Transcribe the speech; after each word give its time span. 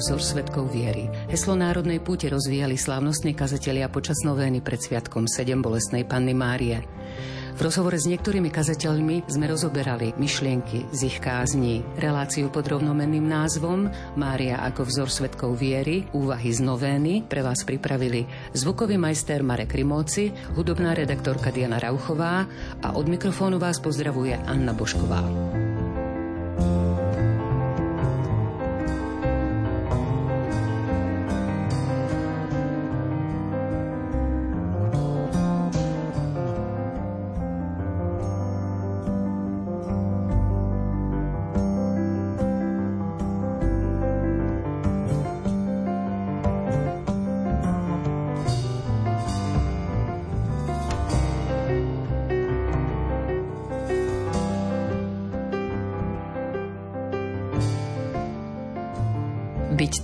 Vzor 0.00 0.24
svetkov 0.24 0.72
viery. 0.72 1.12
Heslo 1.28 1.52
národnej 1.52 2.00
púte 2.00 2.24
rozvíjali 2.32 2.80
slávnostní 2.80 3.36
kazatelia 3.36 3.84
počas 3.92 4.16
novény 4.24 4.64
pred 4.64 4.80
sviatkom 4.80 5.28
7 5.28 5.60
bolestnej 5.60 6.08
Panny 6.08 6.32
Márie. 6.32 6.80
V 7.52 7.60
rozhovore 7.60 8.00
s 8.00 8.08
niektorými 8.08 8.48
kazateľmi 8.48 9.28
sme 9.28 9.44
rozoberali 9.44 10.16
myšlienky 10.16 10.88
z 10.88 11.00
ich 11.04 11.20
kázní, 11.20 11.84
reláciu 12.00 12.48
pod 12.48 12.64
rovnomenným 12.64 13.28
názvom 13.28 13.92
Mária 14.16 14.64
ako 14.64 14.88
vzor 14.88 15.12
svetkov 15.12 15.60
viery, 15.60 16.08
úvahy 16.16 16.48
z 16.48 16.64
novény 16.64 17.28
pre 17.28 17.44
vás 17.44 17.60
pripravili 17.68 18.24
zvukový 18.56 18.96
majster 18.96 19.44
Marek 19.44 19.76
Rimóci, 19.76 20.32
hudobná 20.56 20.96
redaktorka 20.96 21.52
Diana 21.52 21.76
Rauchová 21.76 22.48
a 22.80 22.96
od 22.96 23.04
mikrofónu 23.04 23.60
vás 23.60 23.76
pozdravuje 23.76 24.32
Anna 24.48 24.72
Bošková. 24.72 25.20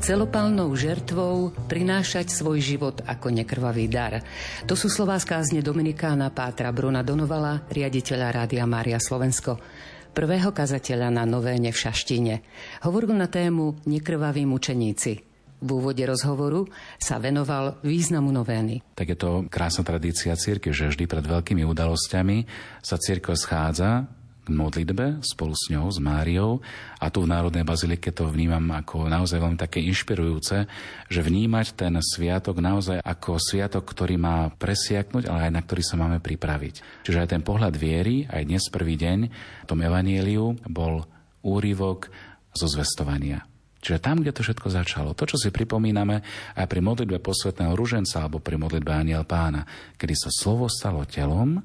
Celopálnou 0.06 0.70
žertvou 0.78 1.50
prinášať 1.66 2.30
svoj 2.30 2.62
život 2.62 3.02
ako 3.10 3.26
nekrvavý 3.42 3.90
dar. 3.90 4.22
To 4.70 4.78
sú 4.78 4.86
slová 4.86 5.18
z 5.18 5.26
kázne 5.26 5.58
Dominikána 5.66 6.30
Pátra 6.30 6.70
Bruna 6.70 7.02
Donovala, 7.02 7.66
riaditeľa 7.66 8.30
Rádia 8.30 8.62
Mária 8.70 9.02
Slovensko 9.02 9.58
prvého 10.14 10.54
kazateľa 10.54 11.10
na 11.10 11.27
Novéne 11.27 11.74
v 11.74 11.80
Šaštine. 11.82 12.34
Hovoril 12.86 13.18
na 13.18 13.27
tému 13.27 13.82
Nekrvaví 13.90 14.46
mučeníci. 14.46 15.27
V 15.58 15.68
úvode 15.74 16.06
rozhovoru 16.06 16.70
sa 17.02 17.18
venoval 17.18 17.82
významu 17.82 18.30
novény. 18.30 18.86
Tak 18.94 19.10
je 19.10 19.18
to 19.18 19.30
krásna 19.50 19.82
tradícia 19.82 20.38
círky, 20.38 20.70
že 20.70 20.88
vždy 20.88 21.04
pred 21.10 21.27
veľkými 21.27 21.66
udalosťami 21.66 22.46
sa 22.78 22.94
církev 22.94 23.34
schádza 23.34 24.06
k 24.47 24.55
modlitbe 24.55 25.27
spolu 25.27 25.58
s 25.58 25.66
ňou, 25.75 25.91
s 25.91 25.98
Máriou. 25.98 26.62
A 27.02 27.11
tu 27.11 27.27
v 27.27 27.30
Národnej 27.34 27.67
bazilike 27.67 28.14
to 28.14 28.30
vnímam 28.30 28.62
ako 28.70 29.11
naozaj 29.11 29.42
veľmi 29.42 29.58
také 29.58 29.83
inšpirujúce, 29.83 30.70
že 31.11 31.20
vnímať 31.20 31.74
ten 31.74 31.98
sviatok 31.98 32.62
naozaj 32.62 33.02
ako 33.02 33.42
sviatok, 33.42 33.83
ktorý 33.83 34.14
má 34.14 34.55
presiaknúť, 34.55 35.27
ale 35.27 35.51
aj 35.51 35.52
na 35.52 35.61
ktorý 35.67 35.83
sa 35.83 35.98
máme 35.98 36.23
pripraviť. 36.23 37.02
Čiže 37.02 37.27
aj 37.27 37.30
ten 37.34 37.42
pohľad 37.42 37.74
viery, 37.74 38.30
aj 38.30 38.46
dnes 38.46 38.64
prvý 38.70 38.95
deň 38.95 39.18
v 39.67 39.68
tom 39.68 39.83
evanieliu 39.83 40.55
bol 40.70 41.02
úryvok 41.42 42.07
zo 42.55 42.70
zvestovania. 42.70 43.42
Čiže 43.86 44.02
tam, 44.02 44.18
kde 44.18 44.34
to 44.34 44.42
všetko 44.42 44.67
začalo, 44.67 45.14
to, 45.14 45.30
čo 45.30 45.39
si 45.39 45.55
pripomíname 45.55 46.18
aj 46.58 46.67
pri 46.67 46.80
modlitbe 46.83 47.23
posvetného 47.23 47.70
ruženca 47.78 48.24
alebo 48.24 48.42
pri 48.42 48.58
modlitbe 48.58 48.90
Aniel 48.90 49.23
pána, 49.23 49.63
kedy 49.95 50.14
sa 50.17 50.30
slovo 50.34 50.67
stalo 50.67 51.07
telom 51.07 51.63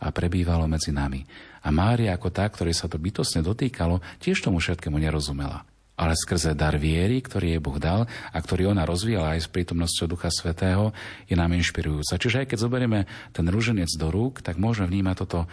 a 0.00 0.08
prebývalo 0.08 0.64
medzi 0.64 0.96
nami. 0.96 1.26
A 1.62 1.68
Mária 1.74 2.14
ako 2.14 2.28
tá, 2.30 2.46
ktorej 2.46 2.76
sa 2.76 2.86
to 2.86 3.00
bytosne 3.00 3.42
dotýkalo, 3.42 4.02
tiež 4.22 4.42
tomu 4.44 4.62
všetkému 4.62 4.98
nerozumela. 4.98 5.64
Ale 5.98 6.14
skrze 6.14 6.54
dar 6.54 6.78
viery, 6.78 7.18
ktorý 7.18 7.58
jej 7.58 7.62
Boh 7.62 7.74
dal 7.82 8.06
a 8.06 8.38
ktorý 8.38 8.70
ona 8.70 8.86
rozvíjala 8.86 9.34
aj 9.34 9.46
s 9.46 9.48
prítomnosťou 9.50 10.06
Ducha 10.06 10.30
Svetého, 10.30 10.94
je 11.26 11.34
nám 11.34 11.50
inšpirujúca. 11.58 12.14
Čiže 12.22 12.46
aj 12.46 12.54
keď 12.54 12.58
zoberieme 12.62 13.00
ten 13.34 13.46
rúženec 13.50 13.90
do 13.98 14.06
rúk, 14.06 14.38
tak 14.38 14.62
môžeme 14.62 14.86
vnímať 14.86 15.16
toto 15.26 15.50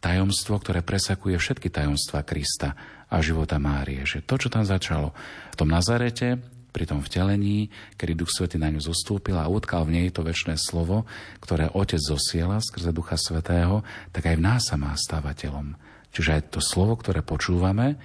tajomstvo, 0.00 0.56
ktoré 0.58 0.80
presakuje 0.80 1.36
všetky 1.36 1.68
tajomstva 1.68 2.24
Krista 2.24 2.72
a 3.12 3.20
života 3.20 3.60
Márie. 3.60 4.08
Že 4.08 4.24
to, 4.24 4.34
čo 4.40 4.48
tam 4.48 4.64
začalo 4.64 5.12
v 5.52 5.58
tom 5.60 5.68
Nazarete, 5.68 6.40
pri 6.72 6.88
tom 6.88 7.04
vtelení, 7.04 7.68
kedy 8.00 8.16
Duch 8.16 8.32
Svety 8.32 8.56
na 8.56 8.72
ňu 8.72 8.80
zostúpil 8.80 9.36
a 9.36 9.46
utkal 9.46 9.84
v 9.84 10.00
nej 10.00 10.06
to 10.08 10.24
väčšie 10.24 10.56
slovo, 10.56 11.04
ktoré 11.44 11.68
Otec 11.70 12.00
zosiela 12.00 12.58
skrze 12.58 12.90
Ducha 12.90 13.20
Svetého, 13.20 13.84
tak 14.10 14.32
aj 14.32 14.36
v 14.40 14.44
nás 14.44 14.64
sa 14.66 14.80
má 14.80 14.96
stávať 14.96 15.46
telom. 15.48 15.76
Čiže 16.12 16.30
aj 16.40 16.42
to 16.56 16.60
slovo, 16.64 16.96
ktoré 16.96 17.20
počúvame, 17.20 18.00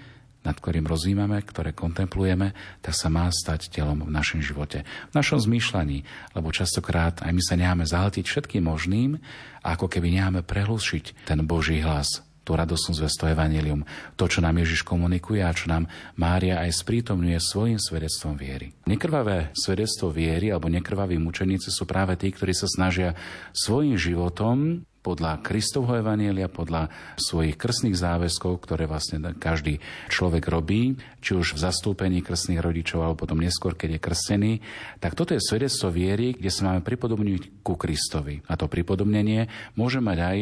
nad 0.47 0.55
ktorým 0.55 0.88
rozímame, 0.88 1.44
ktoré 1.44 1.75
kontemplujeme, 1.75 2.55
tak 2.79 2.95
sa 2.95 3.11
má 3.11 3.28
stať 3.28 3.67
telom 3.67 4.07
v 4.07 4.11
našom 4.11 4.39
živote, 4.39 4.88
v 5.11 5.13
našom 5.16 5.44
zmýšľaní, 5.44 6.07
lebo 6.39 6.55
častokrát 6.55 7.19
aj 7.19 7.31
my 7.35 7.41
sa 7.44 7.59
necháme 7.59 7.84
zahltiť 7.84 8.23
všetkým 8.23 8.63
možným 8.63 9.19
a 9.59 9.75
ako 9.75 9.91
keby 9.91 10.16
necháme 10.16 10.47
prehlušiť 10.47 11.28
ten 11.28 11.44
Boží 11.44 11.84
hlas, 11.84 12.23
tú 12.47 12.56
radosnú 12.56 12.96
zvesto 12.96 13.28
Evangelium, 13.28 13.84
to, 14.16 14.31
čo 14.31 14.40
nám 14.40 14.56
Ježiš 14.63 14.88
komunikuje 14.88 15.44
a 15.44 15.52
čo 15.52 15.68
nám 15.68 15.91
Mária 16.16 16.63
aj 16.63 16.80
sprítomňuje 16.80 17.35
svojim 17.44 17.75
svedectvom 17.75 18.40
viery. 18.40 18.72
Nekrvavé 18.88 19.52
svedectvo 19.52 20.16
viery 20.16 20.56
alebo 20.56 20.72
nekrvaví 20.72 21.19
mučeníci 21.19 21.68
sú 21.68 21.84
práve 21.84 22.16
tí, 22.16 22.31
ktorí 22.31 22.56
sa 22.56 22.72
snažia 22.72 23.19
svojim 23.52 24.00
životom 24.00 24.88
podľa 25.07 25.40
Kristovho 25.40 26.03
Evanielia, 26.03 26.51
podľa 26.51 26.91
svojich 27.16 27.56
krstných 27.56 27.95
záväzkov, 27.95 28.59
ktoré 28.59 28.91
vlastne 28.91 29.23
každý 29.40 29.79
človek 30.12 30.51
robí, 30.51 31.00
či 31.23 31.31
už 31.31 31.56
v 31.56 31.63
zastúpení 31.63 32.19
krstných 32.19 32.59
rodičov, 32.59 33.07
alebo 33.07 33.23
potom 33.23 33.40
neskôr, 33.40 33.72
keď 33.72 33.96
je 33.96 34.03
krstený, 34.03 34.53
tak 35.00 35.16
toto 35.16 35.31
je 35.31 35.40
svedectvo 35.40 35.96
viery, 35.96 36.35
kde 36.35 36.51
sa 36.51 36.67
máme 36.67 36.84
pripodobniť 36.84 37.63
ku 37.63 37.79
Kristovi. 37.79 38.44
A 38.51 38.59
to 38.59 38.67
pripodobnenie 38.67 39.47
môže 39.79 40.03
mať 40.03 40.17
aj 40.19 40.38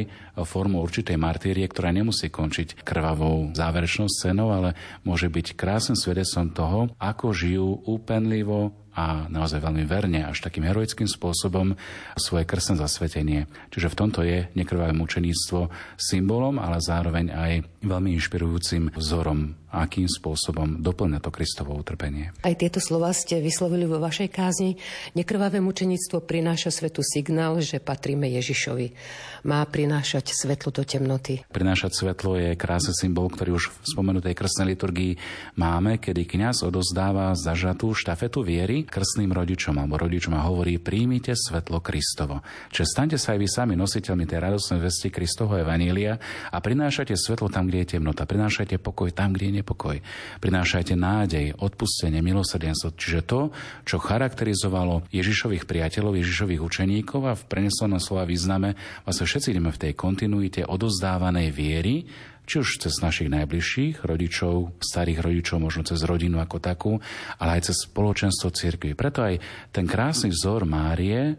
formu 0.50 0.82
určitej 0.82 1.22
martírie, 1.22 1.70
ktorá 1.70 1.94
nemusí 1.94 2.34
končiť 2.34 2.82
krvavou 2.82 3.54
záverečnou 3.54 4.10
scénou, 4.10 4.50
ale 4.50 4.74
môže 5.06 5.30
byť 5.30 5.54
krásnym 5.54 5.98
svedectvom 6.00 6.50
toho, 6.50 6.80
ako 6.98 7.38
žijú 7.38 7.86
úpenlivo, 7.86 8.74
a 8.96 9.28
naozaj 9.28 9.60
veľmi 9.60 9.84
verne, 9.84 10.24
až 10.24 10.40
takým 10.40 10.64
heroickým 10.64 11.06
spôsobom 11.06 11.76
svoje 12.16 12.48
krstné 12.48 12.80
zasvetenie. 12.80 13.52
Čiže 13.70 13.92
v 13.92 14.00
tomto 14.00 14.24
je 14.24 14.48
nekrvavé 14.56 14.96
mučeníctvo 14.96 15.68
symbolom, 16.00 16.58
ale 16.58 16.80
zároveň 16.80 17.26
aj 17.36 17.52
veľmi 17.84 18.16
inšpirujúcim 18.16 18.96
vzorom 18.96 19.66
akým 19.76 20.08
spôsobom 20.08 20.80
doplňa 20.80 21.20
to 21.20 21.30
Kristovo 21.36 21.76
utrpenie. 21.76 22.32
Aj 22.48 22.56
tieto 22.56 22.80
slova 22.80 23.12
ste 23.12 23.44
vyslovili 23.44 23.84
vo 23.84 24.00
vašej 24.00 24.32
kázni. 24.32 24.80
Nekrvavé 25.20 25.60
mučenictvo 25.60 26.24
prináša 26.24 26.72
svetu 26.72 27.04
signál, 27.04 27.60
že 27.60 27.84
patríme 27.84 28.32
Ježišovi. 28.40 28.96
Má 29.46 29.62
prinášať 29.68 30.32
svetlo 30.32 30.72
do 30.72 30.88
temnoty. 30.88 31.44
Prinášať 31.52 31.92
svetlo 31.92 32.40
je 32.40 32.56
krásny 32.56 32.96
symbol, 32.96 33.28
ktorý 33.28 33.60
už 33.60 33.70
v 33.70 33.86
spomenutej 33.92 34.34
krstnej 34.34 34.74
liturgii 34.74 35.20
máme, 35.60 36.00
kedy 36.00 36.24
kňaz 36.24 36.64
odozdáva 36.64 37.36
zažatú 37.36 37.92
štafetu 37.92 38.42
viery 38.42 38.85
krstným 38.88 39.34
rodičom 39.34 39.76
alebo 39.76 40.00
rodičom 40.00 40.38
a 40.38 40.46
hovorí 40.46 40.80
príjmite 40.80 41.34
svetlo 41.36 41.84
Kristovo. 41.84 42.46
Čiže 42.72 42.86
stante 42.86 43.18
sa 43.20 43.36
aj 43.36 43.40
vy 43.42 43.48
sami 43.50 43.74
nositeľmi 43.76 44.26
tej 44.30 44.40
radosnej 44.40 44.80
vesti 44.80 45.10
Kristovho 45.12 45.60
Evanília 45.60 46.16
a 46.50 46.58
prinášate 46.62 47.18
svetlo 47.18 47.52
tam, 47.52 47.68
kde 47.68 47.84
je 47.84 47.98
temnota. 47.98 48.24
Prinášate 48.24 48.78
pokoj 48.80 49.12
tam, 49.12 49.36
kde 49.36 49.46
je 49.50 49.54
nepokoj. 49.62 49.98
Prinášajte 50.40 50.94
nádej, 50.94 51.58
odpustenie, 51.58 52.22
milosrdenstvo. 52.22 52.96
Čiže 52.96 53.22
to, 53.26 53.42
čo 53.84 53.98
charakterizovalo 53.98 55.10
Ježišových 55.10 55.66
priateľov, 55.66 56.22
Ježišových 56.22 56.62
učeníkov 56.62 57.22
a 57.26 57.34
v 57.34 57.44
prenesenom 57.50 58.00
slova 58.00 58.30
význame, 58.30 58.78
vlastne 59.04 59.26
všetci 59.26 59.52
ideme 59.52 59.74
v 59.74 59.82
tej 59.82 59.94
kontinuite 59.98 60.62
odozdávanej 60.64 61.50
viery, 61.50 62.06
či 62.46 62.62
už 62.62 62.80
cez 62.82 62.94
našich 63.02 63.28
najbližších 63.30 64.06
rodičov, 64.06 64.78
starých 64.80 65.20
rodičov, 65.22 65.58
možno 65.60 65.82
cez 65.84 66.02
rodinu 66.06 66.40
ako 66.40 66.58
takú, 66.62 66.94
ale 67.42 67.60
aj 67.60 67.74
cez 67.74 67.90
spoločenstvo 67.90 68.54
cirkvi. 68.54 68.94
Preto 68.94 69.26
aj 69.26 69.42
ten 69.74 69.86
krásny 69.90 70.32
vzor 70.32 70.64
Márie 70.70 71.36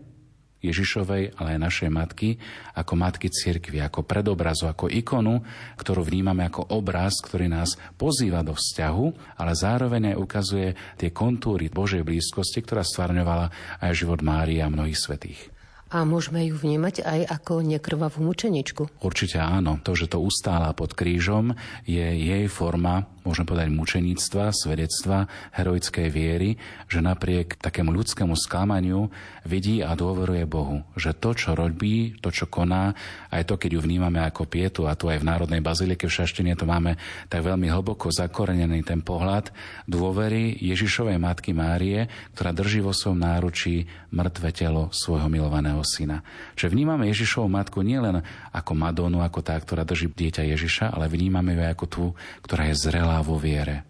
Ježišovej, 0.67 1.39
ale 1.39 1.49
aj 1.57 1.63
našej 1.63 1.91
matky, 1.93 2.29
ako 2.75 2.93
matky 2.99 3.31
cirkvi, 3.31 3.79
ako 3.79 4.03
predobrazu, 4.03 4.67
ako 4.67 4.91
ikonu, 4.91 5.45
ktorú 5.79 6.03
vnímame 6.03 6.43
ako 6.49 6.75
obraz, 6.75 7.23
ktorý 7.23 7.47
nás 7.47 7.79
pozýva 7.95 8.43
do 8.43 8.57
vzťahu, 8.57 9.39
ale 9.39 9.53
zároveň 9.55 10.03
aj 10.15 10.17
ukazuje 10.19 10.69
tie 10.99 11.15
kontúry 11.15 11.71
Božej 11.71 12.03
blízkosti, 12.03 12.65
ktorá 12.67 12.83
stvarňovala 12.83 13.79
aj 13.85 13.93
život 13.95 14.21
Márie 14.27 14.59
a 14.65 14.73
mnohých 14.73 14.99
svetých. 14.99 15.56
A 15.87 16.03
môžeme 16.03 16.43
ju 16.51 16.59
vnímať 16.59 17.07
aj 17.07 17.21
ako 17.31 17.63
nekrvavú 17.63 18.19
mučeničku? 18.19 19.03
Určite 19.03 19.39
áno. 19.39 19.79
To, 19.87 19.95
že 19.95 20.11
to 20.11 20.19
ustála 20.19 20.75
pod 20.75 20.99
krížom, 20.99 21.55
je 21.87 22.03
jej 22.03 22.45
forma 22.51 23.07
môžeme 23.27 23.51
povedať, 23.51 23.75
mučeníctva, 23.75 24.55
svedectva, 24.55 25.27
heroickej 25.59 26.07
viery, 26.07 26.55
že 26.87 27.03
napriek 27.03 27.59
takému 27.59 27.91
ľudskému 27.91 28.39
sklamaniu 28.39 29.11
vidí 29.43 29.83
a 29.83 29.99
dôveruje 29.99 30.47
Bohu, 30.47 30.87
že 30.95 31.11
to, 31.19 31.35
čo 31.35 31.59
robí, 31.59 32.15
to, 32.23 32.31
čo 32.31 32.47
koná, 32.47 32.95
aj 33.35 33.51
to, 33.51 33.59
keď 33.59 33.77
ju 33.77 33.81
vnímame 33.83 34.23
ako 34.23 34.47
pietu, 34.47 34.87
a 34.87 34.95
tu 34.95 35.11
aj 35.11 35.19
v 35.19 35.29
Národnej 35.29 35.59
bazilike 35.59 36.07
v 36.07 36.17
Šaštine 36.23 36.55
to 36.55 36.65
máme 36.65 36.95
tak 37.27 37.43
veľmi 37.43 37.67
hlboko 37.67 38.15
zakorenený 38.15 38.87
ten 38.87 39.03
pohľad 39.03 39.51
dôvery 39.91 40.55
Ježišovej 40.63 41.19
matky 41.19 41.51
Márie, 41.51 42.07
ktorá 42.39 42.55
drží 42.55 42.79
vo 42.81 42.95
svojom 42.95 43.19
náručí 43.19 43.91
mŕtve 44.15 44.55
telo 44.55 44.89
svojho 44.95 45.27
milovaného 45.27 45.83
syna. 45.83 46.23
Čiže 46.55 46.73
vnímame 46.73 47.11
Ježišovu 47.11 47.51
matku 47.51 47.83
nielen 47.83 48.23
ako 48.55 48.73
Madonu, 48.73 49.21
ako 49.21 49.43
tá, 49.43 49.59
ktorá 49.59 49.83
drží 49.83 50.13
dieťa 50.13 50.47
Ježiša, 50.57 50.87
ale 50.95 51.11
vnímame 51.11 51.53
ju 51.57 51.61
aj 51.67 51.73
ako 51.75 51.87
tú, 51.87 52.05
ktorá 52.47 52.71
je 52.71 52.77
zrelá 52.79 53.16
vo 53.21 53.37
viere. 53.37 53.87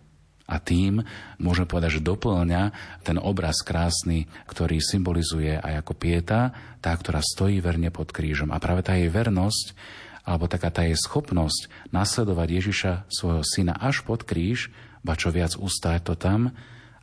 A 0.46 0.62
tým 0.62 1.02
môžeme 1.43 1.67
povedať, 1.67 1.99
že 1.99 2.06
doplňa 2.06 2.62
ten 3.02 3.19
obraz 3.19 3.67
krásny, 3.67 4.31
ktorý 4.46 4.78
symbolizuje 4.78 5.58
aj 5.58 5.82
ako 5.82 5.93
pieta, 5.99 6.55
tá, 6.78 6.94
ktorá 6.94 7.19
stojí 7.19 7.58
verne 7.58 7.90
pod 7.90 8.14
krížom. 8.14 8.55
A 8.55 8.62
práve 8.62 8.87
tá 8.87 8.94
jej 8.94 9.11
vernosť, 9.11 9.75
alebo 10.23 10.46
taká 10.46 10.70
tá 10.70 10.87
jej 10.87 10.94
schopnosť 10.94 11.90
nasledovať 11.90 12.49
Ježiša, 12.62 12.93
svojho 13.11 13.43
syna, 13.43 13.75
až 13.75 14.06
pod 14.06 14.23
kríž, 14.23 14.70
ba 15.02 15.19
čo 15.19 15.34
viac 15.34 15.58
ustáť 15.58 16.06
to 16.06 16.14
tam, 16.14 16.55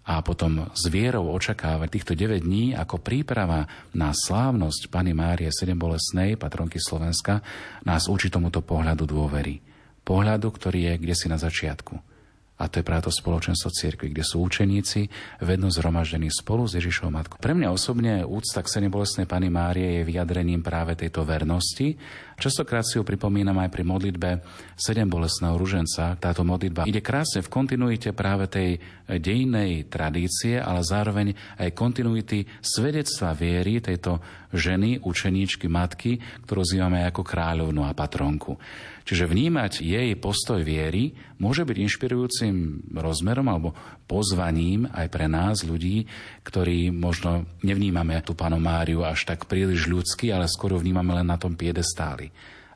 a 0.03 0.19
potom 0.19 0.67
s 0.75 0.91
vierou 0.91 1.31
očakávať 1.31 1.87
týchto 1.87 2.11
9 2.11 2.43
dní 2.43 2.75
ako 2.75 2.99
príprava 2.99 3.71
na 3.95 4.11
slávnosť 4.11 4.91
Pany 4.91 5.15
Márie 5.15 5.47
Sedembolesnej, 5.47 6.35
patronky 6.35 6.75
Slovenska, 6.75 7.39
nás 7.87 8.11
učí 8.11 8.27
tomuto 8.27 8.59
pohľadu 8.59 9.07
dôvery. 9.07 9.63
Pohľadu, 10.03 10.51
ktorý 10.51 10.91
je 10.91 10.93
kde 11.07 11.15
si 11.15 11.31
na 11.31 11.39
začiatku 11.39 12.12
a 12.53 12.69
to 12.69 12.79
je 12.79 12.85
práve 12.85 13.09
to 13.09 13.11
spoločenstvo 13.11 13.73
cirkvi, 13.73 14.13
kde 14.13 14.21
sú 14.21 14.45
učeníci 14.45 15.09
vedno 15.41 15.73
zhromaždení 15.73 16.29
spolu 16.29 16.69
s 16.69 16.77
Ježišovou 16.77 17.09
matkou. 17.09 17.41
Pre 17.41 17.57
mňa 17.57 17.73
osobne 17.73 18.21
úcta 18.21 18.61
k 18.61 18.69
Sene 18.69 18.89
Bolesnej 18.93 19.25
Pany 19.25 19.49
Márie 19.49 19.99
je 19.99 20.07
vyjadrením 20.07 20.61
práve 20.61 20.93
tejto 20.93 21.25
vernosti. 21.25 21.97
Častokrát 22.37 22.83
si 22.83 22.97
ju 22.99 23.03
pripomínam 23.05 23.57
aj 23.61 23.69
pri 23.69 23.83
modlitbe 23.85 24.29
Sedem 24.73 25.07
bolestného 25.07 25.55
ruženca. 25.55 26.17
Táto 26.17 26.41
modlitba 26.41 26.89
ide 26.89 26.99
krásne 26.99 27.45
v 27.45 27.51
kontinuite 27.53 28.11
práve 28.11 28.49
tej 28.49 28.69
dejnej 29.07 29.87
tradície, 29.91 30.57
ale 30.57 30.81
zároveň 30.81 31.59
aj 31.59 31.75
kontinuity 31.75 32.47
svedectva 32.63 33.35
viery 33.35 33.83
tejto 33.83 34.19
ženy, 34.53 35.01
učeníčky, 35.01 35.65
matky, 35.65 36.21
ktorú 36.45 36.61
zývame 36.61 37.03
ako 37.09 37.25
kráľovnú 37.25 37.83
a 37.83 37.97
patronku. 37.97 38.55
Čiže 39.03 39.27
vnímať 39.27 39.83
jej 39.83 40.15
postoj 40.15 40.63
viery 40.63 41.11
môže 41.41 41.67
byť 41.67 41.75
inšpirujúcim 41.75 42.55
rozmerom 42.95 43.43
alebo 43.51 43.75
pozvaním 44.07 44.87
aj 44.87 45.07
pre 45.11 45.27
nás, 45.27 45.67
ľudí, 45.67 46.07
ktorí 46.47 46.87
možno 46.93 47.43
nevnímame 47.65 48.15
tú 48.23 48.31
panu 48.31 48.63
Máriu 48.63 49.03
až 49.03 49.27
tak 49.27 49.43
príliš 49.49 49.91
ľudsky, 49.91 50.31
ale 50.31 50.47
skoro 50.47 50.79
vnímame 50.79 51.19
len 51.19 51.27
na 51.27 51.35
tom 51.35 51.59
piedestáli. 51.59 52.22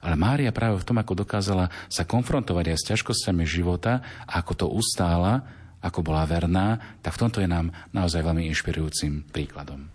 Ale 0.02 0.16
Mária 0.18 0.54
práve 0.54 0.82
v 0.82 0.88
tom, 0.88 0.98
ako 0.98 1.26
dokázala 1.26 1.70
sa 1.88 2.08
konfrontovať 2.08 2.74
aj 2.74 2.78
s 2.78 2.88
ťažkosťami 2.94 3.44
života, 3.46 4.02
a 4.26 4.42
ako 4.42 4.54
to 4.54 4.66
ustála, 4.70 5.46
ako 5.84 6.02
bola 6.02 6.26
verná, 6.26 7.00
tak 7.06 7.18
v 7.18 7.22
tomto 7.28 7.40
je 7.44 7.50
nám 7.50 7.70
naozaj 7.94 8.26
veľmi 8.26 8.50
inšpirujúcim 8.50 9.30
príkladom. 9.30 9.90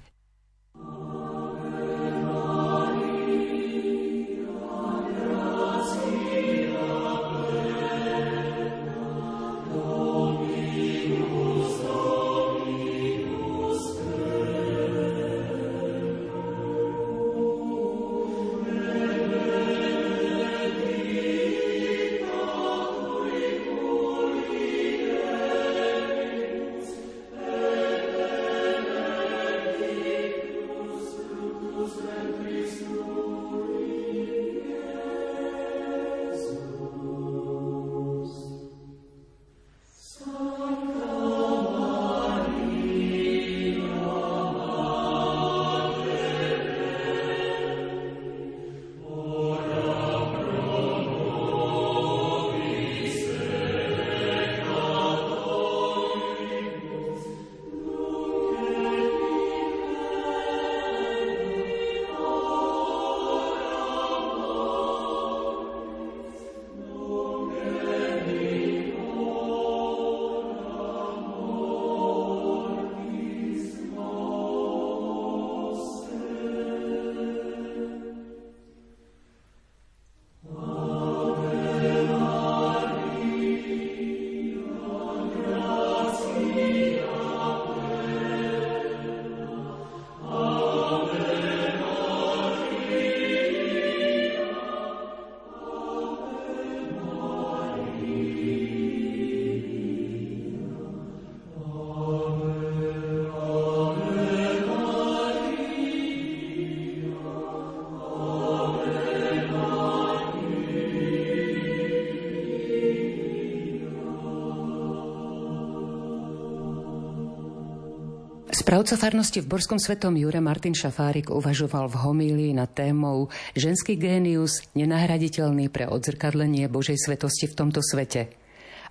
Správca 118.73 118.97
farnosti 118.97 119.45
v 119.45 119.53
Borskom 119.53 119.77
svetom 119.77 120.17
Jure 120.17 120.41
Martin 120.41 120.73
Šafárik 120.73 121.29
uvažoval 121.29 121.93
v 121.93 122.09
homílii 122.09 122.53
na 122.57 122.65
témou 122.65 123.29
Ženský 123.53 124.01
génius 124.01 124.65
nenahraditeľný 124.73 125.69
pre 125.69 125.85
odzrkadlenie 125.85 126.73
Božej 126.73 126.97
svetosti 126.97 127.53
v 127.53 127.57
tomto 127.61 127.85
svete. 127.85 128.33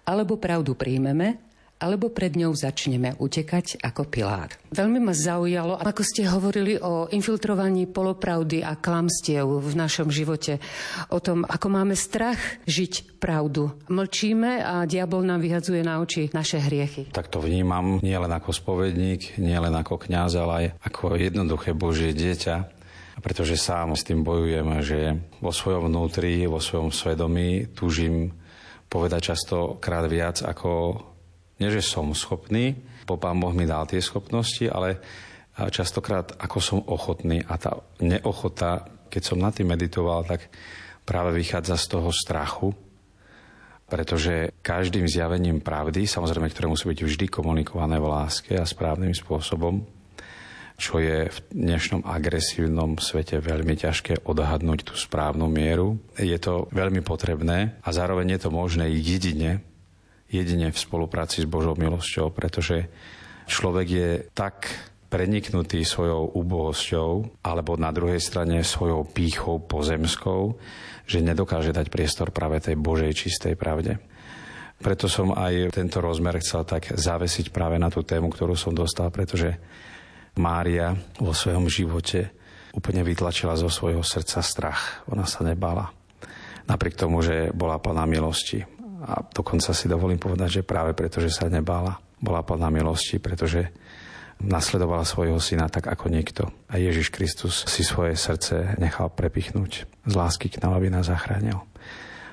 Alebo 0.06 0.38
pravdu 0.38 0.78
príjmeme, 0.78 1.42
alebo 1.82 2.14
pred 2.14 2.38
ňou 2.38 2.54
začneme 2.54 3.18
utekať 3.18 3.82
ako 3.82 4.06
Pilát. 4.06 4.54
Veľmi 4.70 5.02
ma 5.02 5.18
zaujalo, 5.18 5.82
ako 5.82 6.02
ste 6.06 6.30
hovorili 6.30 6.78
o 6.78 7.10
infiltrovaní 7.10 7.90
polopravdy 7.90 8.62
a 8.62 8.78
klamstiev 8.78 9.50
v 9.66 9.74
našom 9.74 10.14
živote, 10.14 10.62
o 11.10 11.18
tom, 11.18 11.42
ako 11.42 11.68
máme 11.74 11.98
strach 11.98 12.38
žiť 12.70 13.18
pravdu. 13.18 13.74
Mlčíme 13.90 14.62
a 14.62 14.86
diabol 14.86 15.26
nám 15.26 15.42
vyhadzuje 15.42 15.82
na 15.82 15.98
oči 15.98 16.30
naše 16.30 16.62
hriechy. 16.62 17.10
Tak 17.10 17.34
to 17.34 17.42
vnímam 17.42 17.98
nie 18.06 18.16
len 18.16 18.30
ako 18.30 18.54
spovedník, 18.54 19.42
nie 19.42 19.58
len 19.58 19.74
ako 19.74 19.98
kňaz, 19.98 20.32
ale 20.38 20.54
aj 20.54 20.66
ako 20.86 21.18
jednoduché 21.18 21.74
Božie 21.74 22.14
dieťa, 22.14 22.56
pretože 23.26 23.58
sám 23.58 23.98
s 23.98 24.06
tým 24.06 24.22
bojujem, 24.22 24.70
že 24.86 25.00
vo 25.42 25.50
svojom 25.50 25.90
vnútri, 25.90 26.46
vo 26.46 26.62
svojom 26.62 26.94
svedomí 26.94 27.74
túžim 27.74 28.34
povedať 28.92 29.34
častokrát 29.34 30.04
viac, 30.12 30.44
ako 30.44 31.00
nie, 31.62 31.70
že 31.70 31.86
som 31.86 32.10
schopný, 32.18 32.74
bo 33.06 33.22
Pán 33.22 33.38
Boh 33.38 33.54
mi 33.54 33.70
dal 33.70 33.86
tie 33.86 34.02
schopnosti, 34.02 34.66
ale 34.66 34.98
častokrát 35.70 36.34
ako 36.42 36.58
som 36.58 36.80
ochotný 36.82 37.46
a 37.46 37.54
tá 37.62 37.78
neochota, 38.02 38.90
keď 39.14 39.22
som 39.22 39.38
na 39.38 39.54
tým 39.54 39.70
meditoval, 39.70 40.26
tak 40.26 40.50
práve 41.06 41.38
vychádza 41.38 41.78
z 41.78 41.86
toho 41.86 42.10
strachu, 42.10 42.74
pretože 43.86 44.56
každým 44.64 45.06
zjavením 45.06 45.60
pravdy, 45.60 46.08
samozrejme, 46.08 46.50
ktoré 46.50 46.72
musí 46.72 46.88
byť 46.88 47.00
vždy 47.04 47.26
komunikované 47.28 48.00
v 48.00 48.10
láske 48.10 48.56
a 48.56 48.66
správnym 48.66 49.12
spôsobom, 49.12 49.84
čo 50.82 50.98
je 50.98 51.30
v 51.30 51.40
dnešnom 51.54 52.08
agresívnom 52.08 52.98
svete 52.98 53.38
veľmi 53.38 53.78
ťažké 53.78 54.26
odhadnúť 54.26 54.88
tú 54.88 54.94
správnu 54.98 55.46
mieru. 55.46 56.02
Je 56.18 56.34
to 56.42 56.72
veľmi 56.74 57.06
potrebné 57.06 57.78
a 57.86 57.90
zároveň 57.94 58.34
je 58.34 58.48
to 58.48 58.50
možné 58.50 58.90
jedine 58.90 59.62
jedine 60.32 60.72
v 60.72 60.80
spolupráci 60.80 61.44
s 61.44 61.52
Božou 61.52 61.76
milosťou, 61.76 62.32
pretože 62.32 62.88
človek 63.52 63.88
je 63.92 64.10
tak 64.32 64.72
preniknutý 65.12 65.84
svojou 65.84 66.32
úbohosťou 66.40 67.44
alebo 67.44 67.76
na 67.76 67.92
druhej 67.92 68.24
strane 68.24 68.64
svojou 68.64 69.04
pýchou 69.04 69.60
pozemskou, 69.60 70.56
že 71.04 71.20
nedokáže 71.20 71.76
dať 71.76 71.92
priestor 71.92 72.32
práve 72.32 72.64
tej 72.64 72.80
Božej 72.80 73.12
čistej 73.12 73.60
pravde. 73.60 74.00
Preto 74.82 75.12
som 75.12 75.36
aj 75.36 75.76
tento 75.76 76.00
rozmer 76.02 76.40
chcel 76.42 76.66
tak 76.66 76.96
zavesiť 76.96 77.52
práve 77.54 77.78
na 77.78 77.92
tú 77.92 78.02
tému, 78.02 78.32
ktorú 78.32 78.56
som 78.56 78.74
dostal, 78.74 79.12
pretože 79.14 79.60
Mária 80.40 80.96
vo 81.20 81.36
svojom 81.36 81.68
živote 81.68 82.32
úplne 82.72 83.04
vytlačila 83.04 83.60
zo 83.60 83.68
svojho 83.68 84.02
srdca 84.02 84.40
strach. 84.40 85.04
Ona 85.12 85.28
sa 85.28 85.44
nebala. 85.44 85.92
Napriek 86.66 86.96
tomu, 86.96 87.20
že 87.20 87.52
bola 87.52 87.78
plná 87.84 88.08
milosti. 88.08 88.64
A 89.02 89.26
dokonca 89.26 89.74
si 89.74 89.90
dovolím 89.90 90.22
povedať, 90.22 90.62
že 90.62 90.68
práve 90.68 90.94
preto, 90.94 91.18
že 91.18 91.34
sa 91.34 91.50
nebála, 91.50 91.98
bola 92.22 92.46
plná 92.46 92.70
milosti, 92.70 93.18
pretože 93.18 93.74
nasledovala 94.42 95.06
svojho 95.06 95.38
syna 95.42 95.70
tak 95.70 95.90
ako 95.90 96.10
niekto. 96.10 96.50
A 96.70 96.78
Ježiš 96.78 97.10
Kristus 97.10 97.66
si 97.66 97.82
svoje 97.82 98.14
srdce 98.18 98.78
nechal 98.78 99.10
prepichnúť 99.10 99.72
z 99.86 100.14
lásky 100.14 100.50
k 100.50 100.62
nám, 100.62 100.78
aby 100.78 100.94
nás 100.94 101.10
zachránil. 101.10 101.62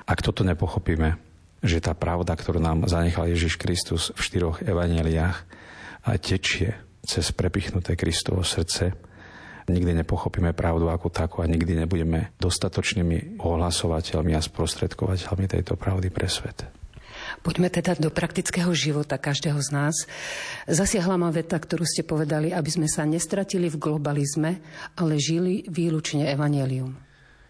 Ak 0.09 0.25
toto 0.25 0.41
nepochopíme, 0.41 1.17
že 1.61 1.81
tá 1.81 1.93
pravda, 1.93 2.33
ktorú 2.33 2.57
nám 2.57 2.85
zanechal 2.89 3.29
Ježiš 3.29 3.57
Kristus 3.61 4.09
v 4.13 4.21
štyroch 4.21 4.57
evaneliách 4.65 5.37
tečie 6.21 6.77
cez 7.05 7.29
prepichnuté 7.33 7.93
Kristovo 7.97 8.41
srdce, 8.41 8.93
nikdy 9.69 10.03
nepochopíme 10.03 10.51
pravdu 10.57 10.89
ako 10.89 11.13
takú 11.13 11.45
a 11.45 11.47
nikdy 11.47 11.85
nebudeme 11.85 12.33
dostatočnými 12.41 13.39
ohlasovateľmi 13.39 14.33
a 14.33 14.41
sprostredkovateľmi 14.41 15.45
tejto 15.45 15.77
pravdy 15.77 16.09
pre 16.09 16.27
svet. 16.27 16.65
Poďme 17.39 17.71
teda 17.71 17.95
do 17.95 18.09
praktického 18.11 18.71
života 18.73 19.15
každého 19.15 19.59
z 19.61 19.69
nás. 19.71 19.95
Zasiahla 20.67 21.15
ma 21.15 21.29
veta, 21.31 21.55
ktorú 21.55 21.85
ste 21.87 22.03
povedali, 22.03 22.51
aby 22.51 22.67
sme 22.67 22.87
sa 22.89 23.05
nestratili 23.07 23.71
v 23.71 23.79
globalizme, 23.79 24.59
ale 24.97 25.13
žili 25.21 25.63
výlučne 25.69 26.27
evanelium. 26.27 26.97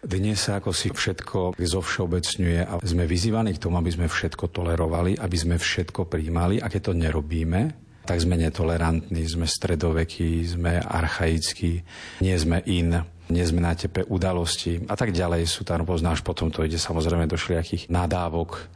Dnes 0.00 0.40
sa 0.40 0.56
ako 0.56 0.72
si 0.72 0.88
všetko 0.88 1.60
zovšeobecňuje 1.60 2.60
a 2.64 2.80
sme 2.80 3.04
vyzývaní 3.04 3.52
k 3.52 3.60
tomu, 3.60 3.76
aby 3.76 3.92
sme 3.92 4.08
všetko 4.08 4.48
tolerovali, 4.48 5.20
aby 5.20 5.36
sme 5.36 5.60
všetko 5.60 6.08
príjmali 6.08 6.56
a 6.56 6.72
keď 6.72 6.80
to 6.88 6.92
nerobíme, 6.96 7.89
tak 8.04 8.18
sme 8.18 8.40
netolerantní, 8.40 9.22
sme 9.28 9.46
stredovekí, 9.46 10.42
sme 10.44 10.80
archaickí, 10.80 11.84
nie 12.24 12.36
sme 12.36 12.64
in, 12.66 13.00
nie 13.30 13.44
sme 13.46 13.62
na 13.62 13.72
tepe 13.78 14.02
udalosti 14.08 14.82
a 14.90 14.98
tak 14.98 15.14
ďalej. 15.14 15.46
Sú 15.46 15.62
tam 15.62 15.86
rôzne, 15.86 16.10
až 16.10 16.26
potom 16.26 16.50
to 16.50 16.66
ide 16.66 16.76
samozrejme 16.76 17.30
do 17.30 17.38
všelijakých 17.38 17.86
nadávok. 17.88 18.66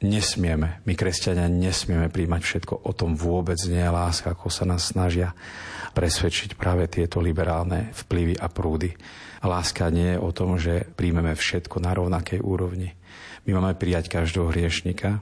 Nesmieme, 0.00 0.80
my 0.88 0.96
kresťania 0.96 1.44
nesmieme 1.52 2.08
príjmať 2.08 2.40
všetko, 2.40 2.88
o 2.88 2.92
tom 2.96 3.20
vôbec 3.20 3.60
nie 3.68 3.84
je 3.84 3.92
láska, 3.92 4.32
ako 4.32 4.48
sa 4.48 4.64
nás 4.64 4.88
snažia 4.88 5.36
presvedčiť 5.92 6.56
práve 6.56 6.88
tieto 6.88 7.20
liberálne 7.20 7.92
vplyvy 7.92 8.40
a 8.40 8.48
prúdy. 8.48 8.96
Láska 9.44 9.92
nie 9.92 10.16
je 10.16 10.22
o 10.22 10.30
tom, 10.32 10.56
že 10.56 10.88
príjmeme 10.96 11.36
všetko 11.36 11.84
na 11.84 11.92
rovnakej 11.92 12.40
úrovni. 12.40 12.96
My 13.44 13.60
máme 13.60 13.76
prijať 13.76 14.08
každého 14.08 14.48
hriešnika, 14.48 15.20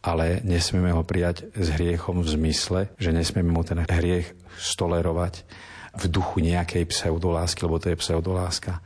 ale 0.00 0.40
nesmieme 0.44 0.96
ho 0.96 1.04
prijať 1.04 1.52
s 1.52 1.68
hriechom 1.76 2.24
v 2.24 2.28
zmysle, 2.28 2.80
že 2.96 3.12
nesmieme 3.12 3.52
mu 3.52 3.60
ten 3.60 3.84
hriech 3.84 4.32
stolerovať 4.56 5.44
v 5.96 6.04
duchu 6.08 6.40
nejakej 6.40 6.88
pseudolásky, 6.88 7.66
lebo 7.66 7.76
to 7.76 7.92
je 7.92 8.00
pseudoláska. 8.00 8.80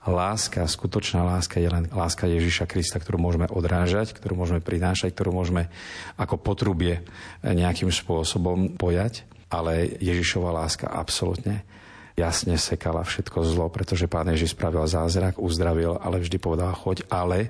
Láska, 0.00 0.64
skutočná 0.64 1.20
láska 1.20 1.60
je 1.60 1.68
len 1.68 1.84
láska 1.92 2.24
Ježiša 2.24 2.64
Krista, 2.64 2.96
ktorú 2.96 3.20
môžeme 3.20 3.44
odrážať, 3.52 4.16
ktorú 4.16 4.32
môžeme 4.32 4.64
prinášať, 4.64 5.12
ktorú 5.12 5.36
môžeme 5.36 5.68
ako 6.16 6.40
potrubie 6.40 7.04
nejakým 7.44 7.92
spôsobom 7.92 8.80
pojať, 8.80 9.28
ale 9.52 10.00
Ježišova 10.00 10.56
láska 10.56 10.88
absolútne 10.88 11.68
jasne 12.16 12.56
sekala 12.60 13.04
všetko 13.04 13.38
zlo, 13.48 13.66
pretože 13.72 14.08
pán 14.08 14.28
Ježiš 14.32 14.56
spravil 14.56 14.84
zázrak, 14.84 15.40
uzdravil, 15.40 15.96
ale 16.00 16.20
vždy 16.20 16.36
povedal, 16.36 16.72
choď, 16.76 17.04
ale 17.08 17.48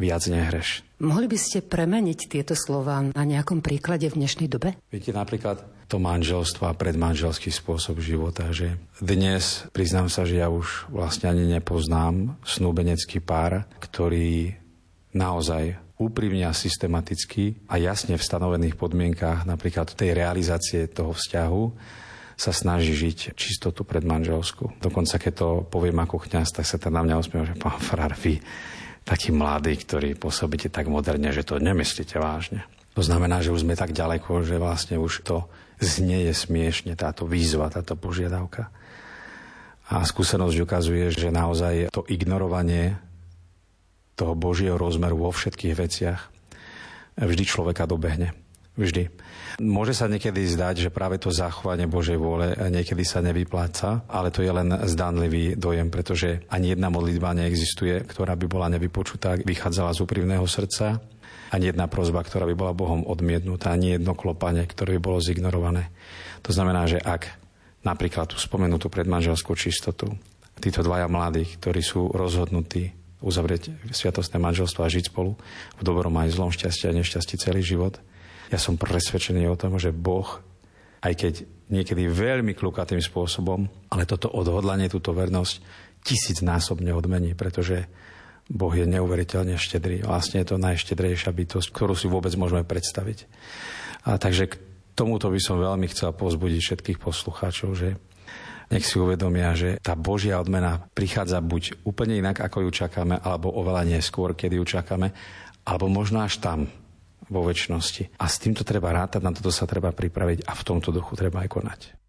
viac 0.00 0.22
nehreš. 0.28 0.82
Mohli 1.02 1.26
by 1.34 1.38
ste 1.38 1.58
premeniť 1.66 2.30
tieto 2.30 2.54
slova 2.54 3.02
na 3.10 3.24
nejakom 3.26 3.58
príklade 3.58 4.06
v 4.06 4.22
dnešnej 4.22 4.46
dobe? 4.46 4.78
Viete, 4.88 5.10
napríklad 5.10 5.62
to 5.90 5.98
manželstvo 6.00 6.70
a 6.70 6.78
predmanželský 6.78 7.52
spôsob 7.52 8.00
života, 8.00 8.48
že 8.54 8.78
dnes, 9.02 9.68
priznám 9.74 10.08
sa, 10.08 10.24
že 10.24 10.40
ja 10.40 10.48
už 10.48 10.88
vlastne 10.88 11.28
ani 11.28 11.44
nepoznám 11.44 12.38
snúbenecký 12.46 13.20
pár, 13.20 13.68
ktorý 13.82 14.56
naozaj 15.12 15.76
úprimne 16.00 16.48
a 16.48 16.56
systematicky 16.56 17.60
a 17.68 17.76
jasne 17.76 18.16
v 18.16 18.26
stanovených 18.26 18.74
podmienkách 18.74 19.44
napríklad 19.44 19.92
tej 19.92 20.16
realizácie 20.16 20.88
toho 20.88 21.12
vzťahu 21.12 21.62
sa 22.34 22.50
snaží 22.50 22.96
žiť 22.96 23.36
čistotu 23.36 23.84
pred 23.86 24.02
manželsku. 24.02 24.80
Dokonca 24.82 25.20
keď 25.20 25.32
to 25.36 25.48
poviem 25.68 26.00
ako 26.02 26.18
kňaz, 26.26 26.56
tak 26.56 26.66
sa 26.66 26.80
tam 26.80 26.98
na 26.98 27.06
mňa 27.06 27.20
osmieva, 27.20 27.46
že 27.46 27.60
pán 27.60 27.78
Farar, 27.78 28.16
vy 28.18 28.42
taký 29.02 29.34
mladý, 29.34 29.74
ktorý 29.78 30.14
pôsobíte 30.14 30.70
tak 30.70 30.86
moderne, 30.86 31.34
že 31.34 31.42
to 31.42 31.58
nemyslíte 31.58 32.16
vážne. 32.18 32.62
To 32.92 33.02
znamená, 33.02 33.40
že 33.40 33.50
už 33.50 33.64
sme 33.64 33.78
tak 33.78 33.96
ďaleko, 33.96 34.44
že 34.44 34.60
vlastne 34.60 35.00
už 35.00 35.24
to 35.24 35.48
znieje 35.80 36.30
smiešne, 36.36 36.94
táto 36.94 37.26
výzva, 37.26 37.72
táto 37.72 37.98
požiadavka. 37.98 38.68
A 39.90 40.04
skúsenosť 40.06 40.56
ukazuje, 40.62 41.10
že 41.10 41.34
naozaj 41.34 41.90
to 41.90 42.06
ignorovanie 42.06 42.96
toho 44.14 44.36
Božieho 44.36 44.76
rozmeru 44.78 45.18
vo 45.18 45.32
všetkých 45.32 45.74
veciach 45.74 46.20
vždy 47.18 47.44
človeka 47.44 47.84
dobehne. 47.84 48.32
Vždy. 48.78 49.12
Môže 49.60 49.92
sa 49.92 50.08
niekedy 50.08 50.48
zdať, 50.48 50.88
že 50.88 50.94
práve 50.94 51.20
to 51.20 51.28
zachovanie 51.28 51.84
Božej 51.84 52.16
vôle 52.16 52.56
niekedy 52.72 53.04
sa 53.04 53.20
nevypláca, 53.20 54.06
ale 54.08 54.32
to 54.32 54.40
je 54.40 54.48
len 54.48 54.72
zdanlivý 54.88 55.60
dojem, 55.60 55.92
pretože 55.92 56.46
ani 56.48 56.72
jedna 56.72 56.88
modlitba 56.88 57.36
neexistuje, 57.36 58.00
ktorá 58.08 58.32
by 58.38 58.46
bola 58.48 58.72
nevypočutá, 58.72 59.36
vychádzala 59.44 59.92
z 59.92 60.02
úprimného 60.08 60.46
srdca, 60.48 61.04
ani 61.52 61.68
jedna 61.68 61.84
prozba, 61.84 62.24
ktorá 62.24 62.48
by 62.48 62.54
bola 62.56 62.72
Bohom 62.72 63.04
odmietnutá, 63.04 63.76
ani 63.76 64.00
jedno 64.00 64.16
klopanie, 64.16 64.64
ktoré 64.64 64.96
by 64.96 65.00
bolo 65.04 65.18
zignorované. 65.20 65.92
To 66.48 66.50
znamená, 66.56 66.88
že 66.88 66.96
ak 66.96 67.28
napríklad 67.84 68.32
tú 68.32 68.40
spomenutú 68.40 68.88
predmanželskú 68.88 69.52
čistotu, 69.52 70.16
títo 70.64 70.80
dvaja 70.80 71.12
mladí, 71.12 71.44
ktorí 71.60 71.84
sú 71.84 72.08
rozhodnutí 72.08 72.94
uzavrieť 73.20 73.92
sviatostné 73.92 74.40
manželstvo 74.40 74.80
a 74.80 74.90
žiť 74.90 75.12
spolu 75.12 75.36
v 75.78 75.82
dobrom 75.84 76.14
aj 76.18 76.34
zlom 76.34 76.50
šťastie 76.50 76.88
a 76.88 76.96
nešťastí 76.96 77.36
celý 77.36 77.60
život– 77.60 78.00
ja 78.52 78.58
som 78.60 78.76
presvedčený 78.76 79.48
o 79.48 79.56
tom, 79.56 79.80
že 79.80 79.96
Boh, 79.96 80.28
aj 81.00 81.12
keď 81.16 81.34
niekedy 81.72 82.04
veľmi 82.04 82.52
klukatým 82.52 83.00
spôsobom, 83.00 83.64
ale 83.88 84.04
toto 84.04 84.28
odhodlanie, 84.28 84.92
túto 84.92 85.16
vernosť 85.16 85.64
tisícnásobne 86.04 86.92
odmení, 86.92 87.32
pretože 87.32 87.88
Boh 88.52 88.74
je 88.76 88.84
neuveriteľne 88.84 89.56
štedrý. 89.56 90.04
Vlastne 90.04 90.44
je 90.44 90.52
to 90.52 90.60
najštedrejšia 90.60 91.32
bytosť, 91.32 91.68
ktorú 91.72 91.96
si 91.96 92.12
vôbec 92.12 92.36
môžeme 92.36 92.66
predstaviť. 92.68 93.24
A 94.04 94.20
takže 94.20 94.52
k 94.52 94.60
tomuto 94.92 95.32
by 95.32 95.40
som 95.40 95.56
veľmi 95.56 95.88
chcel 95.88 96.12
pozbudiť 96.12 96.60
všetkých 96.60 96.98
poslucháčov, 97.00 97.70
že 97.72 97.96
nech 98.68 98.84
si 98.84 99.00
uvedomia, 99.00 99.56
že 99.56 99.80
tá 99.80 99.96
Božia 99.96 100.40
odmena 100.40 100.80
prichádza 100.92 101.40
buď 101.40 101.84
úplne 101.88 102.20
inak, 102.20 102.40
ako 102.44 102.68
ju 102.68 102.84
čakáme, 102.84 103.16
alebo 103.20 103.52
oveľa 103.52 103.88
neskôr, 103.88 104.36
kedy 104.36 104.60
ju 104.60 104.64
čakáme, 104.64 105.12
alebo 105.64 105.86
možno 105.88 106.24
až 106.24 106.40
tam, 106.42 106.68
vo 107.32 107.40
väčšnosti. 107.48 108.20
A 108.20 108.28
s 108.28 108.36
týmto 108.36 108.62
treba 108.62 108.92
rátať, 108.92 109.24
na 109.24 109.32
toto 109.32 109.48
sa 109.48 109.64
treba 109.64 109.90
pripraviť 109.90 110.44
a 110.44 110.52
v 110.52 110.62
tomto 110.62 110.92
duchu 110.92 111.16
treba 111.16 111.40
aj 111.40 111.48
konať. 111.48 112.01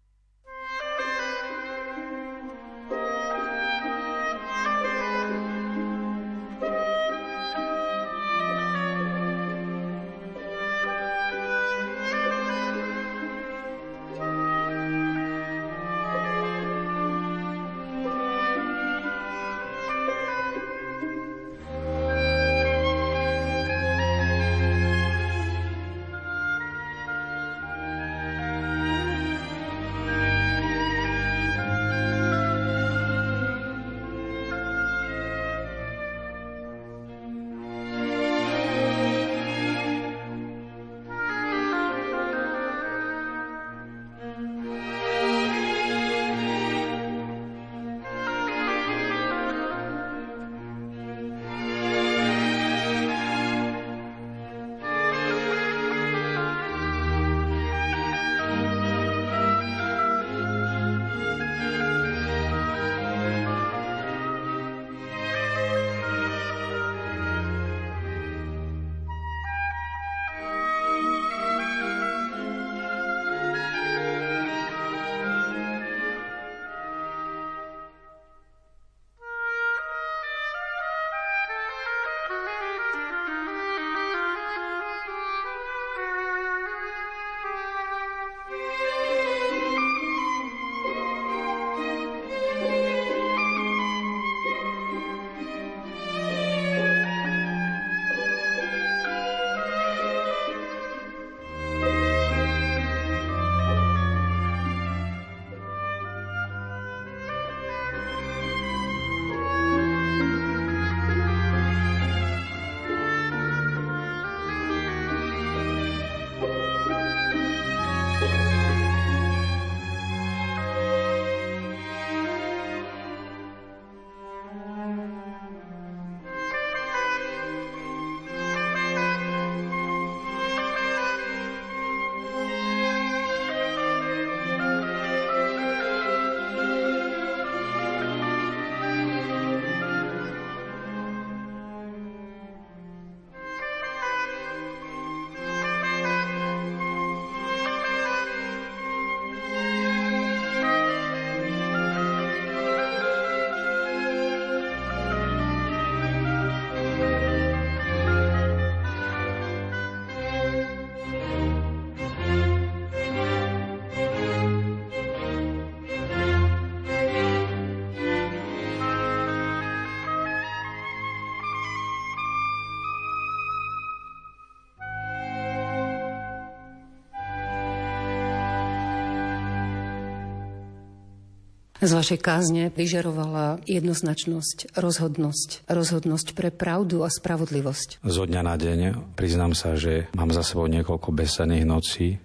Z 181.84 181.92
vašej 181.92 182.16
kázne 182.24 182.72
vyžarovala 182.72 183.60
jednoznačnosť, 183.68 184.72
rozhodnosť, 184.72 185.68
rozhodnosť 185.68 186.32
pre 186.32 186.48
pravdu 186.48 187.04
a 187.04 187.12
spravodlivosť. 187.12 188.00
Zo 188.00 188.24
dňa 188.24 188.40
na 188.40 188.56
deň 188.56 189.12
priznám 189.12 189.52
sa, 189.52 189.76
že 189.76 190.08
mám 190.16 190.32
za 190.32 190.40
sebou 190.40 190.64
niekoľko 190.64 191.12
besených 191.12 191.68
nocí 191.68 192.16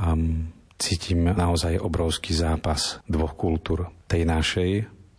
a 0.00 0.16
cítim 0.80 1.28
naozaj 1.28 1.76
obrovský 1.76 2.32
zápas 2.32 3.04
dvoch 3.04 3.36
kultúr. 3.36 3.92
Tej 4.08 4.24
našej, 4.24 4.70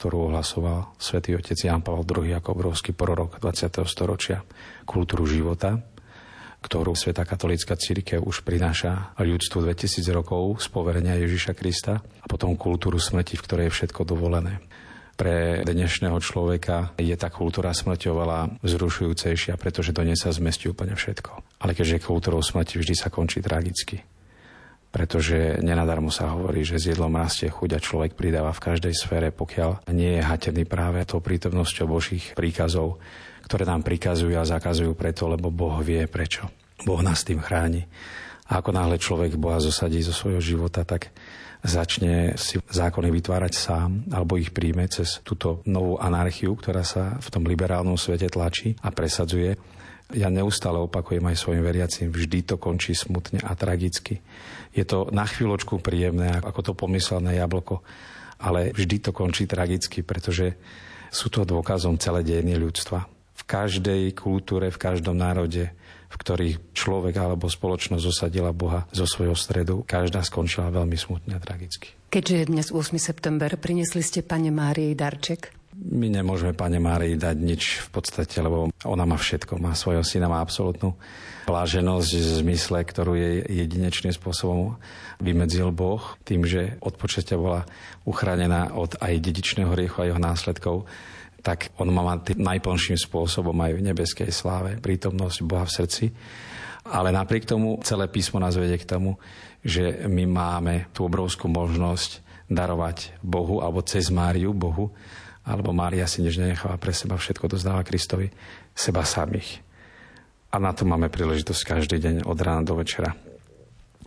ktorú 0.02 0.34
ohlasoval 0.34 0.98
svätý 0.98 1.38
otec 1.38 1.54
Jan 1.54 1.86
Pavel 1.86 2.10
II 2.10 2.34
ako 2.34 2.50
obrovský 2.58 2.98
prorok 2.98 3.38
20. 3.38 3.86
storočia, 3.86 4.42
kultúru 4.90 5.30
života, 5.30 5.78
ktorú 6.60 6.92
Sveta 6.92 7.24
katolícka 7.24 7.80
církev 7.80 8.20
už 8.20 8.44
prináša 8.44 9.16
ľudstvu 9.16 9.64
2000 9.64 10.04
rokov 10.12 10.60
z 10.60 10.68
poverenia 10.68 11.16
Ježiša 11.16 11.56
Krista 11.56 12.04
a 12.04 12.26
potom 12.28 12.60
kultúru 12.60 13.00
smrti, 13.00 13.40
v 13.40 13.46
ktorej 13.48 13.66
je 13.72 13.76
všetko 13.80 14.04
dovolené. 14.04 14.60
Pre 15.20 15.68
dnešného 15.68 16.16
človeka 16.24 16.96
je 16.96 17.12
tá 17.20 17.28
kultúra 17.28 17.76
smrti 17.76 18.08
oveľa 18.08 18.56
vzrušujúcejšia, 18.64 19.60
pretože 19.60 19.92
do 19.92 20.04
nej 20.08 20.16
sa 20.16 20.32
zmestí 20.32 20.72
úplne 20.72 20.96
všetko. 20.96 21.60
Ale 21.60 21.76
keďže 21.76 22.08
kultúrou 22.08 22.40
smrti 22.40 22.80
vždy 22.80 22.96
sa 22.96 23.12
končí 23.12 23.44
tragicky. 23.44 24.00
Pretože 24.90 25.60
nenadarmo 25.60 26.08
sa 26.08 26.32
hovorí, 26.32 26.64
že 26.64 26.80
s 26.80 26.90
jedlom 26.90 27.14
rastie 27.14 27.52
chuť 27.52 27.70
a 27.76 27.84
človek 27.84 28.16
pridáva 28.16 28.56
v 28.56 28.64
každej 28.72 28.96
sfére, 28.96 29.30
pokiaľ 29.36 29.92
nie 29.92 30.18
je 30.18 30.24
hatený 30.24 30.64
práve 30.64 31.04
tou 31.04 31.20
prítomnosťou 31.20 31.86
Božích 31.86 32.32
príkazov, 32.34 32.98
ktoré 33.50 33.66
nám 33.66 33.82
prikazujú 33.82 34.38
a 34.38 34.46
zakazujú 34.46 34.94
preto, 34.94 35.26
lebo 35.26 35.50
Boh 35.50 35.82
vie 35.82 36.06
prečo. 36.06 36.46
Boh 36.86 37.02
nás 37.02 37.26
tým 37.26 37.42
chráni. 37.42 37.90
A 38.46 38.62
ako 38.62 38.70
náhle 38.70 39.02
človek 39.02 39.42
Boha 39.42 39.58
zosadí 39.58 40.06
zo 40.06 40.14
svojho 40.14 40.38
života, 40.38 40.86
tak 40.86 41.10
začne 41.66 42.38
si 42.38 42.62
zákony 42.62 43.10
vytvárať 43.10 43.54
sám 43.58 44.06
alebo 44.14 44.38
ich 44.38 44.54
príjme 44.54 44.86
cez 44.86 45.18
túto 45.26 45.66
novú 45.66 45.98
anarchiu, 45.98 46.54
ktorá 46.54 46.86
sa 46.86 47.18
v 47.18 47.28
tom 47.34 47.44
liberálnom 47.50 47.98
svete 47.98 48.30
tlačí 48.30 48.78
a 48.86 48.94
presadzuje. 48.94 49.58
Ja 50.14 50.30
neustále 50.30 50.78
opakujem 50.78 51.26
aj 51.26 51.42
svojim 51.42 51.66
veriacim, 51.66 52.14
vždy 52.14 52.54
to 52.54 52.56
končí 52.62 52.94
smutne 52.94 53.42
a 53.42 53.58
tragicky. 53.58 54.22
Je 54.78 54.86
to 54.86 55.10
na 55.10 55.26
chvíľočku 55.26 55.82
príjemné, 55.82 56.38
ako 56.42 56.62
to 56.70 56.74
pomyselné 56.78 57.42
jablko, 57.42 57.82
ale 58.42 58.74
vždy 58.78 59.10
to 59.10 59.12
končí 59.14 59.50
tragicky, 59.50 60.06
pretože 60.06 60.54
sú 61.10 61.34
to 61.34 61.46
dôkazom 61.46 61.98
celé 61.98 62.22
dejiny 62.22 62.54
ľudstva 62.58 63.19
každej 63.50 64.14
kultúre, 64.14 64.70
v 64.70 64.78
každom 64.78 65.18
národe, 65.18 65.74
v 66.10 66.16
ktorých 66.16 66.78
človek 66.78 67.18
alebo 67.18 67.50
spoločnosť 67.50 68.06
osadila 68.06 68.54
Boha 68.54 68.86
zo 68.94 69.10
svojho 69.10 69.34
stredu, 69.34 69.82
každá 69.90 70.22
skončila 70.22 70.70
veľmi 70.70 70.94
smutne 70.94 71.34
a 71.34 71.42
tragicky. 71.42 71.98
Keďže 72.14 72.36
je 72.38 72.46
dnes 72.46 72.68
8. 72.70 72.98
september, 73.02 73.50
priniesli 73.58 74.06
ste 74.06 74.22
pane 74.22 74.54
Márii 74.54 74.94
darček? 74.94 75.58
My 75.80 76.10
nemôžeme 76.10 76.58
pane 76.58 76.82
Márii 76.82 77.16
dať 77.16 77.38
nič 77.40 77.88
v 77.88 77.90
podstate, 77.94 78.42
lebo 78.42 78.74
ona 78.84 79.06
má 79.06 79.16
všetko. 79.16 79.62
Má 79.62 79.78
svojho 79.78 80.02
syna, 80.02 80.28
má 80.28 80.42
absolútnu 80.42 80.98
pláženosť 81.46 82.10
v 82.10 82.30
zmysle, 82.46 82.82
ktorú 82.84 83.14
jej 83.16 83.42
jedinečným 83.46 84.14
spôsobom 84.14 84.76
vymedzil 85.22 85.70
Boh, 85.70 86.02
tým, 86.26 86.46
že 86.46 86.78
od 86.82 86.98
počatia 86.98 87.38
bola 87.38 87.64
uchránená 88.04 88.76
od 88.76 88.98
aj 88.98 89.24
dedičného 89.24 89.72
riechu 89.74 90.04
a 90.04 90.10
jeho 90.10 90.22
následkov 90.22 90.90
tak 91.40 91.72
on 91.80 91.88
má 91.92 92.04
mať 92.04 92.36
najplnším 92.36 93.00
spôsobom 93.00 93.56
aj 93.64 93.72
v 93.80 93.86
nebeskej 93.92 94.32
sláve 94.32 94.76
prítomnosť 94.80 95.38
Boha 95.48 95.64
v 95.64 95.76
srdci. 95.76 96.06
Ale 96.90 97.14
napriek 97.14 97.46
tomu 97.46 97.78
celé 97.86 98.10
písmo 98.10 98.42
nás 98.42 98.58
vedie 98.58 98.80
k 98.80 98.88
tomu, 98.88 99.20
že 99.62 100.08
my 100.08 100.26
máme 100.26 100.76
tú 100.96 101.06
obrovskú 101.06 101.52
možnosť 101.52 102.24
darovať 102.50 103.22
Bohu 103.22 103.62
alebo 103.62 103.86
cez 103.86 104.10
Máriu 104.10 104.56
Bohu, 104.56 104.90
alebo 105.46 105.70
Mária 105.76 106.10
si 106.10 106.26
než 106.26 106.42
nenecháva 106.42 106.82
pre 106.82 106.96
seba 106.96 107.16
všetko, 107.16 107.46
dozdáva 107.46 107.86
Kristovi, 107.86 108.32
seba 108.74 109.06
samých. 109.06 109.62
A 110.50 110.58
na 110.58 110.74
to 110.74 110.82
máme 110.82 111.14
príležitosť 111.14 111.62
každý 111.62 112.02
deň 112.02 112.16
od 112.26 112.38
rána 112.42 112.66
do 112.66 112.74
večera 112.74 113.29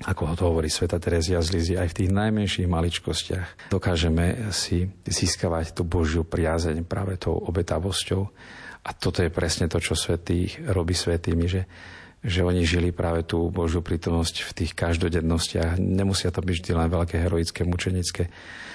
ako 0.00 0.34
to 0.34 0.48
hovorí 0.48 0.72
Sveta 0.72 0.96
Terezia 0.96 1.38
z 1.44 1.52
Lizy, 1.52 1.74
aj 1.76 1.92
v 1.92 1.98
tých 2.02 2.10
najmenších 2.10 2.64
maličkostiach 2.64 3.68
dokážeme 3.68 4.48
si 4.50 4.88
získavať 5.04 5.76
tú 5.76 5.84
Božiu 5.84 6.24
priazeň 6.24 6.82
práve 6.88 7.20
tou 7.20 7.36
obetavosťou. 7.36 8.22
A 8.82 8.90
toto 8.96 9.22
je 9.22 9.30
presne 9.30 9.70
to, 9.70 9.78
čo 9.78 9.94
svetý 9.94 10.50
robí 10.74 10.90
svetými, 10.90 11.46
že, 11.46 11.62
že 12.18 12.42
oni 12.42 12.66
žili 12.66 12.90
práve 12.90 13.22
tú 13.22 13.46
Božiu 13.52 13.78
prítomnosť 13.78 14.42
v 14.48 14.52
tých 14.64 14.72
každodennostiach. 14.74 15.78
Nemusia 15.78 16.34
to 16.34 16.42
byť 16.42 16.56
vždy 16.58 16.72
len 16.74 16.88
veľké 16.90 17.22
heroické, 17.22 17.62
mučenické 17.62 18.26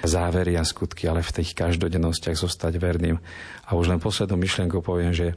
závery 0.08 0.56
a 0.56 0.64
skutky, 0.64 1.12
ale 1.12 1.26
v 1.26 1.44
tých 1.44 1.52
každodennostiach 1.58 2.40
zostať 2.40 2.80
verným. 2.80 3.20
A 3.68 3.76
už 3.76 3.92
len 3.92 4.00
poslednú 4.00 4.40
myšlienku 4.40 4.80
poviem, 4.80 5.12
že 5.12 5.36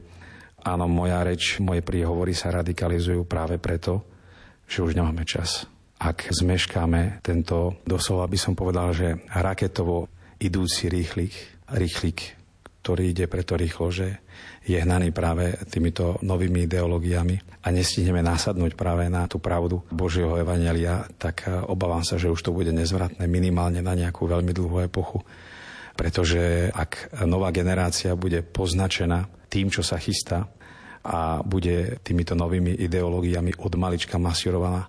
áno, 0.63 0.87
moja 0.87 1.19
reč, 1.19 1.59
moje 1.59 1.83
príhovory 1.83 2.31
sa 2.31 2.53
radikalizujú 2.53 3.27
práve 3.27 3.59
preto, 3.59 4.10
že 4.71 4.87
už 4.87 4.95
nemáme 4.95 5.27
čas 5.27 5.67
ak 6.01 6.33
zmeškáme 6.33 7.21
tento, 7.21 7.77
doslova 7.85 8.25
by 8.25 8.37
som 8.41 8.57
povedal, 8.57 8.89
že 8.89 9.21
raketovo 9.29 10.09
idúci 10.41 10.89
rýchlik, 10.89 11.61
rýchlik, 11.77 12.33
ktorý 12.81 13.13
ide 13.13 13.29
preto 13.29 13.53
rýchlo, 13.53 13.93
že 13.93 14.25
je 14.65 14.81
hnaný 14.81 15.13
práve 15.13 15.53
týmito 15.69 16.17
novými 16.25 16.65
ideológiami 16.65 17.61
a 17.61 17.69
nestihneme 17.69 18.25
nasadnúť 18.25 18.73
práve 18.73 19.05
na 19.13 19.29
tú 19.29 19.37
pravdu 19.37 19.85
Božieho 19.93 20.33
Evangelia, 20.41 21.05
tak 21.21 21.45
obávam 21.69 22.01
sa, 22.01 22.17
že 22.17 22.33
už 22.33 22.41
to 22.41 22.49
bude 22.49 22.73
nezvratné 22.73 23.29
minimálne 23.29 23.85
na 23.85 23.93
nejakú 23.93 24.25
veľmi 24.25 24.49
dlhú 24.49 24.81
epochu. 24.81 25.21
Pretože 25.93 26.73
ak 26.73 27.13
nová 27.29 27.53
generácia 27.53 28.17
bude 28.17 28.41
poznačená 28.41 29.29
tým, 29.53 29.69
čo 29.69 29.85
sa 29.85 30.01
chystá 30.01 30.49
a 31.01 31.41
bude 31.41 31.97
týmito 32.05 32.37
novými 32.37 32.77
ideológiami 32.77 33.57
od 33.57 33.73
malička 33.79 34.21
masírovaná, 34.21 34.85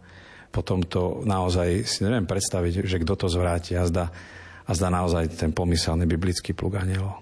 potom 0.53 0.85
to 0.85 1.25
naozaj 1.25 1.89
si 1.89 2.05
neviem 2.05 2.29
predstaviť, 2.29 2.85
že 2.85 3.01
kto 3.01 3.17
to 3.17 3.27
zvráti 3.33 3.73
a 3.81 3.89
zda, 3.89 4.13
a 4.69 4.71
zda 4.77 4.89
naozaj 4.93 5.33
ten 5.33 5.57
pomyselný 5.57 6.05
biblický 6.05 6.53
plug 6.53 6.77
anielov. 6.77 7.22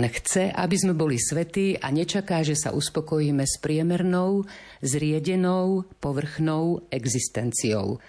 Pán 0.00 0.16
chce, 0.16 0.48
aby 0.48 0.76
sme 0.80 0.96
boli 0.96 1.20
svetí 1.20 1.76
a 1.76 1.92
nečaká, 1.92 2.40
že 2.40 2.56
sa 2.56 2.72
uspokojíme 2.72 3.44
s 3.44 3.60
priemernou, 3.60 4.48
zriedenou, 4.80 5.84
povrchnou 6.00 6.88
existenciou. 6.88 8.00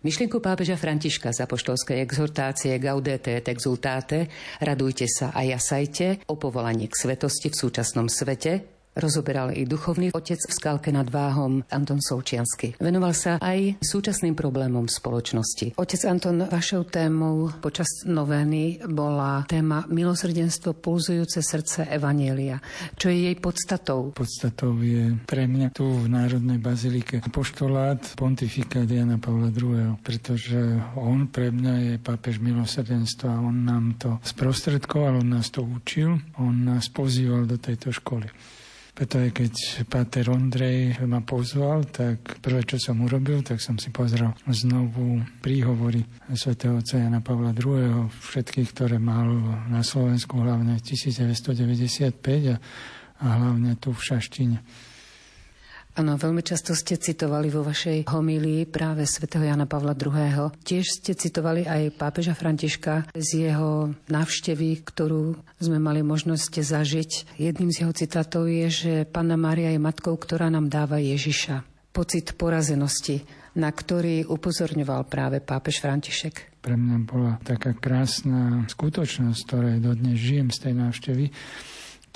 Myšlienku 0.00 0.40
pápeža 0.40 0.80
Františka 0.80 1.36
z 1.36 1.44
apoštolskej 1.44 2.00
exhortácie 2.00 2.72
Gaudete 2.80 3.36
et 3.36 3.52
exultate, 3.52 4.32
radujte 4.64 5.04
sa 5.04 5.28
a 5.36 5.44
jasajte 5.44 6.24
o 6.24 6.40
povolaní 6.40 6.88
k 6.88 7.04
svetosti 7.04 7.52
v 7.52 7.60
súčasnom 7.60 8.08
svete, 8.08 8.75
rozoberal 8.96 9.52
i 9.52 9.68
duchovný 9.68 10.10
otec 10.16 10.40
v 10.40 10.52
skalke 10.52 10.88
nad 10.88 11.06
Váhom 11.12 11.60
Anton 11.68 12.00
Součiansky. 12.00 12.80
Venoval 12.80 13.12
sa 13.12 13.36
aj 13.38 13.76
súčasným 13.84 14.32
problémom 14.32 14.88
spoločnosti. 14.88 15.76
Otec 15.76 16.00
Anton, 16.08 16.48
vašou 16.48 16.88
témou 16.88 17.52
počas 17.60 18.08
novény 18.08 18.80
bola 18.88 19.44
téma 19.44 19.84
milosrdenstvo 19.92 20.72
pulzujúce 20.80 21.44
srdce 21.44 21.84
Evanielia. 21.92 22.58
Čo 22.96 23.12
je 23.12 23.28
jej 23.28 23.36
podstatou? 23.36 24.16
Podstatou 24.16 24.80
je 24.80 25.12
pre 25.28 25.44
mňa 25.44 25.76
tu 25.76 25.84
v 25.84 26.08
Národnej 26.08 26.56
bazilike 26.56 27.20
poštolát 27.28 28.00
pontifika 28.16 28.88
Diana 28.88 29.20
Pavla 29.20 29.52
II, 29.52 30.00
pretože 30.00 30.56
on 30.96 31.28
pre 31.28 31.52
mňa 31.52 31.74
je 31.84 31.94
pápež 32.00 32.40
milosrdenstva. 32.40 33.44
On 33.44 33.52
nám 33.52 34.00
to 34.00 34.16
sprostredkoval, 34.24 35.20
on 35.20 35.36
nás 35.36 35.52
to 35.52 35.60
učil, 35.60 36.16
on 36.40 36.64
nás 36.64 36.88
pozýval 36.88 37.44
do 37.44 37.60
tejto 37.60 37.92
školy. 37.92 38.32
Preto 38.96 39.20
aj 39.20 39.28
keď 39.28 39.54
Páter 39.92 40.24
Ondrej 40.32 41.04
ma 41.04 41.20
pozval, 41.20 41.84
tak 41.84 42.40
prvé, 42.40 42.64
čo 42.64 42.80
som 42.80 43.04
urobil, 43.04 43.44
tak 43.44 43.60
som 43.60 43.76
si 43.76 43.92
pozrel 43.92 44.32
znovu 44.48 45.20
príhovory 45.44 46.00
svätého 46.32 46.80
otca 46.80 46.96
Jana 46.96 47.20
Pavla 47.20 47.52
II, 47.52 48.08
všetkých, 48.08 48.72
ktoré 48.72 48.96
mal 48.96 49.28
na 49.68 49.84
Slovensku, 49.84 50.40
hlavne 50.40 50.80
1995 50.80 52.08
a, 52.48 52.56
a 53.20 53.26
hlavne 53.36 53.76
tu 53.76 53.92
v 53.92 54.00
Šaštine. 54.00 54.64
Áno, 55.96 56.20
veľmi 56.20 56.44
často 56.44 56.76
ste 56.76 57.00
citovali 57.00 57.48
vo 57.48 57.64
vašej 57.64 58.04
homílii 58.12 58.68
práve 58.68 59.08
svätého 59.08 59.48
Jana 59.48 59.64
Pavla 59.64 59.96
II. 59.96 60.52
Tiež 60.60 61.00
ste 61.00 61.16
citovali 61.16 61.64
aj 61.64 61.96
pápeža 61.96 62.36
Františka 62.36 63.08
z 63.16 63.48
jeho 63.48 63.96
návštevy, 64.04 64.84
ktorú 64.84 65.40
sme 65.56 65.80
mali 65.80 66.04
možnosť 66.04 66.60
zažiť. 66.60 67.40
Jedným 67.40 67.72
z 67.72 67.80
jeho 67.80 67.96
citátov 67.96 68.44
je, 68.44 68.68
že 68.68 68.92
Panna 69.08 69.40
Mária 69.40 69.72
je 69.72 69.80
matkou, 69.80 70.12
ktorá 70.20 70.52
nám 70.52 70.68
dáva 70.68 71.00
Ježiša. 71.00 71.64
Pocit 71.96 72.36
porazenosti, 72.36 73.24
na 73.56 73.72
ktorý 73.72 74.28
upozorňoval 74.28 75.08
práve 75.08 75.40
pápež 75.40 75.80
František. 75.80 76.60
Pre 76.60 76.76
mňa 76.76 76.96
bola 77.08 77.40
taká 77.40 77.72
krásna 77.72 78.68
skutočnosť, 78.68 79.40
ktorej 79.48 79.76
dodnes 79.80 80.20
žijem 80.20 80.52
z 80.52 80.58
tej 80.60 80.74
návštevy, 80.76 81.24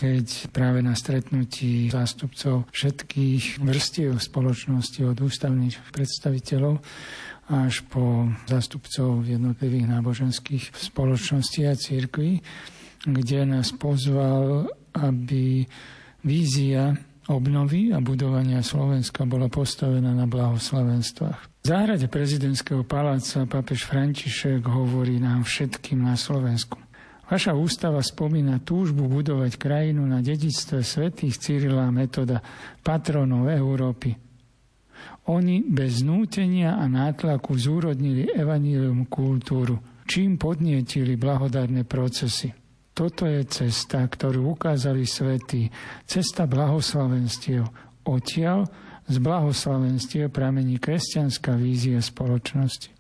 keď 0.00 0.48
práve 0.48 0.80
na 0.80 0.96
stretnutí 0.96 1.92
zástupcov 1.92 2.64
všetkých 2.72 3.60
vrstiev 3.60 4.16
spoločnosti 4.16 5.04
od 5.04 5.20
ústavných 5.20 5.76
predstaviteľov 5.92 6.80
až 7.52 7.84
po 7.92 8.32
zástupcov 8.48 9.28
jednotlivých 9.28 9.92
náboženských 9.92 10.72
spoločností 10.72 11.68
a 11.68 11.76
církví, 11.76 12.40
kde 13.04 13.44
nás 13.44 13.76
pozval, 13.76 14.72
aby 14.96 15.68
vízia 16.24 16.96
obnovy 17.28 17.92
a 17.92 18.00
budovania 18.00 18.64
Slovenska 18.64 19.28
bola 19.28 19.52
postavená 19.52 20.16
na 20.16 20.24
blahoslavenstvách. 20.24 21.60
V 21.60 21.66
záhrade 21.68 22.08
prezidentského 22.08 22.88
paláca 22.88 23.44
pápež 23.44 23.84
František 23.84 24.64
hovorí 24.64 25.20
nám 25.20 25.44
všetkým 25.44 26.00
na 26.00 26.16
Slovensku. 26.16 26.80
Vaša 27.30 27.54
ústava 27.54 28.02
spomína 28.02 28.58
túžbu 28.58 29.06
budovať 29.06 29.54
krajinu 29.54 30.02
na 30.02 30.18
dedictve 30.18 30.82
svetých 30.82 31.38
Cyrila 31.38 31.86
Metoda, 31.94 32.42
patronov 32.82 33.46
Európy. 33.46 34.18
Oni 35.30 35.62
bez 35.62 36.02
nútenia 36.02 36.74
a 36.74 36.90
nátlaku 36.90 37.54
zúrodnili 37.54 38.26
evanílium 38.34 39.06
kultúru, 39.06 39.78
čím 40.10 40.42
podnietili 40.42 41.14
blahodárne 41.14 41.86
procesy. 41.86 42.50
Toto 42.90 43.30
je 43.30 43.46
cesta, 43.46 44.02
ktorú 44.02 44.58
ukázali 44.58 45.06
svetí, 45.06 45.70
cesta 46.04 46.50
blahoslavenstiev. 46.50 47.62
Odtiaľ 48.10 48.66
z 49.06 49.16
blahoslavenstiev 49.22 50.34
pramení 50.34 50.82
kresťanská 50.82 51.54
vízia 51.54 52.02
spoločnosti. 52.02 52.99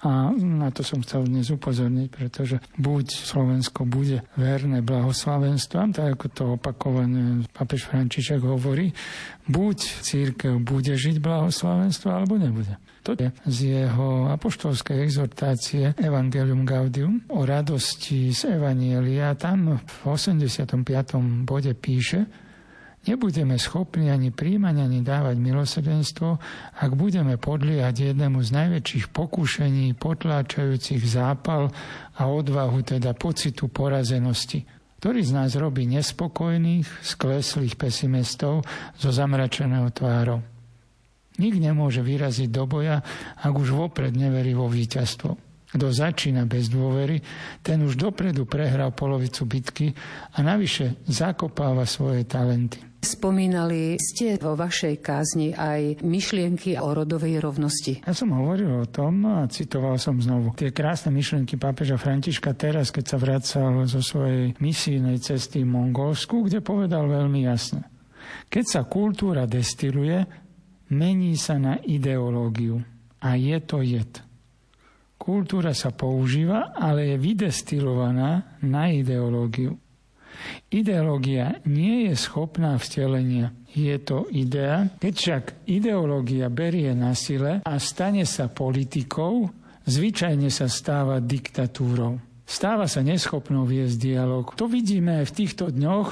A 0.00 0.32
na 0.32 0.72
to 0.72 0.80
som 0.80 1.04
chcel 1.04 1.28
dnes 1.28 1.52
upozorniť, 1.52 2.08
pretože 2.08 2.56
buď 2.80 3.06
Slovensko 3.12 3.84
bude 3.84 4.24
verné 4.32 4.80
blahoslavenstvám, 4.80 5.92
tak 5.92 6.16
ako 6.16 6.26
to 6.32 6.44
opakované 6.56 7.44
papež 7.52 7.84
František 7.84 8.40
hovorí, 8.40 8.96
buď 9.44 9.78
církev 10.00 10.56
bude 10.64 10.96
žiť 10.96 11.20
blahoslavenstvo, 11.20 12.08
alebo 12.08 12.40
nebude. 12.40 12.80
To 13.04 13.16
je 13.16 13.28
z 13.48 13.58
jeho 13.84 14.28
apoštolskej 14.32 15.04
exhortácie 15.04 15.96
Evangelium 15.96 16.68
Gaudium 16.68 17.24
o 17.32 17.44
radosti 17.44 18.32
z 18.32 18.56
Evanielia. 18.56 19.36
Tam 19.36 19.80
v 19.80 19.96
85. 20.04 20.84
bode 21.44 21.72
píše, 21.76 22.24
Nebudeme 23.00 23.56
schopní 23.56 24.12
ani 24.12 24.28
príjmať, 24.28 24.76
ani 24.76 25.00
dávať 25.00 25.40
milosrdenstvo, 25.40 26.36
ak 26.84 26.90
budeme 26.92 27.40
podliehať 27.40 28.12
jednému 28.12 28.44
z 28.44 28.50
najväčších 28.52 29.08
pokúšení 29.08 29.96
potláčajúcich 29.96 31.00
zápal 31.08 31.72
a 32.20 32.22
odvahu, 32.28 32.84
teda 32.84 33.16
pocitu 33.16 33.72
porazenosti, 33.72 34.68
ktorý 35.00 35.24
z 35.24 35.32
nás 35.32 35.56
robí 35.56 35.88
nespokojných, 35.88 36.84
skleslých 37.00 37.80
pesimistov 37.80 38.68
zo 39.00 39.08
zamračeného 39.08 39.88
tvárou. 39.96 40.44
Nik 41.40 41.56
nemôže 41.56 42.04
vyraziť 42.04 42.52
do 42.52 42.68
boja, 42.68 43.00
ak 43.40 43.52
už 43.56 43.72
vopred 43.72 44.12
neverí 44.12 44.52
vo 44.52 44.68
víťazstvo. 44.68 45.40
Kto 45.72 45.86
začína 45.88 46.44
bez 46.44 46.68
dôvery, 46.68 47.16
ten 47.64 47.80
už 47.80 47.96
dopredu 47.96 48.44
prehral 48.44 48.92
polovicu 48.92 49.48
bitky 49.48 49.88
a 50.36 50.44
navyše 50.44 51.00
zakopáva 51.08 51.88
svoje 51.88 52.28
talenty. 52.28 52.89
Spomínali 53.00 53.96
ste 53.96 54.36
vo 54.36 54.52
vašej 54.52 55.00
kázni 55.00 55.56
aj 55.56 56.04
myšlienky 56.04 56.76
o 56.76 56.92
rodovej 56.92 57.40
rovnosti. 57.40 58.04
Ja 58.04 58.12
som 58.12 58.36
hovoril 58.36 58.68
o 58.68 58.84
tom 58.84 59.24
a 59.24 59.48
citoval 59.48 59.96
som 59.96 60.20
znovu 60.20 60.52
tie 60.52 60.68
krásne 60.68 61.08
myšlienky 61.08 61.56
pápeža 61.56 61.96
Františka 61.96 62.52
teraz, 62.52 62.92
keď 62.92 63.04
sa 63.08 63.16
vracal 63.16 63.88
zo 63.88 64.04
svojej 64.04 64.52
misijnej 64.60 65.16
cesty 65.16 65.64
v 65.64 65.72
Mongolsku, 65.72 66.44
kde 66.44 66.60
povedal 66.60 67.08
veľmi 67.08 67.48
jasne. 67.48 67.88
Keď 68.52 68.64
sa 68.68 68.80
kultúra 68.84 69.48
destiluje, 69.48 70.20
mení 70.92 71.40
sa 71.40 71.56
na 71.56 71.80
ideológiu. 71.80 72.84
A 73.24 73.32
je 73.40 73.56
to 73.64 73.80
jed. 73.80 74.12
Kultúra 75.16 75.72
sa 75.72 75.92
používa, 75.92 76.76
ale 76.76 77.12
je 77.12 77.16
vydestilovaná 77.16 78.60
na 78.64 78.92
ideológiu. 78.92 79.76
Ideológia 80.70 81.58
nie 81.66 82.10
je 82.10 82.14
schopná 82.14 82.78
vtelenia. 82.78 83.52
Je 83.70 83.94
to 84.02 84.26
idea. 84.34 84.90
Keď 84.98 85.14
však 85.14 85.44
ideológia 85.70 86.50
berie 86.50 86.90
na 86.94 87.14
sile 87.14 87.62
a 87.62 87.74
stane 87.78 88.26
sa 88.26 88.50
politikou, 88.50 89.46
zvyčajne 89.86 90.50
sa 90.50 90.66
stáva 90.66 91.22
diktatúrou. 91.22 92.18
Stáva 92.50 92.90
sa 92.90 92.98
neschopnou 93.06 93.62
viesť 93.62 93.94
dialog. 93.94 94.50
To 94.58 94.66
vidíme 94.66 95.22
aj 95.22 95.30
v 95.30 95.36
týchto 95.38 95.70
dňoch 95.70 96.08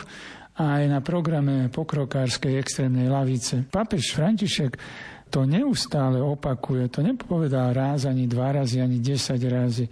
a 0.59 0.79
aj 0.79 0.85
na 0.87 1.03
programe 1.03 1.67
pokrokárskej 1.67 2.63
extrémnej 2.63 3.11
lavice. 3.11 3.67
Papež 3.67 4.15
František 4.15 4.79
to 5.35 5.43
neustále 5.43 6.23
opakuje. 6.23 6.87
To 6.95 7.03
nepovedá 7.03 7.75
raz, 7.75 8.07
ani 8.07 8.31
dva 8.31 8.55
razy, 8.55 8.79
ani 8.79 9.03
desať 9.03 9.41
razy. 9.51 9.87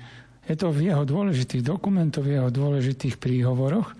Je 0.47 0.55
to 0.55 0.71
v 0.71 0.95
jeho 0.95 1.03
dôležitých 1.03 1.67
dokumentoch, 1.67 2.23
v 2.23 2.39
jeho 2.39 2.51
dôležitých 2.55 3.19
príhovoroch 3.19 3.96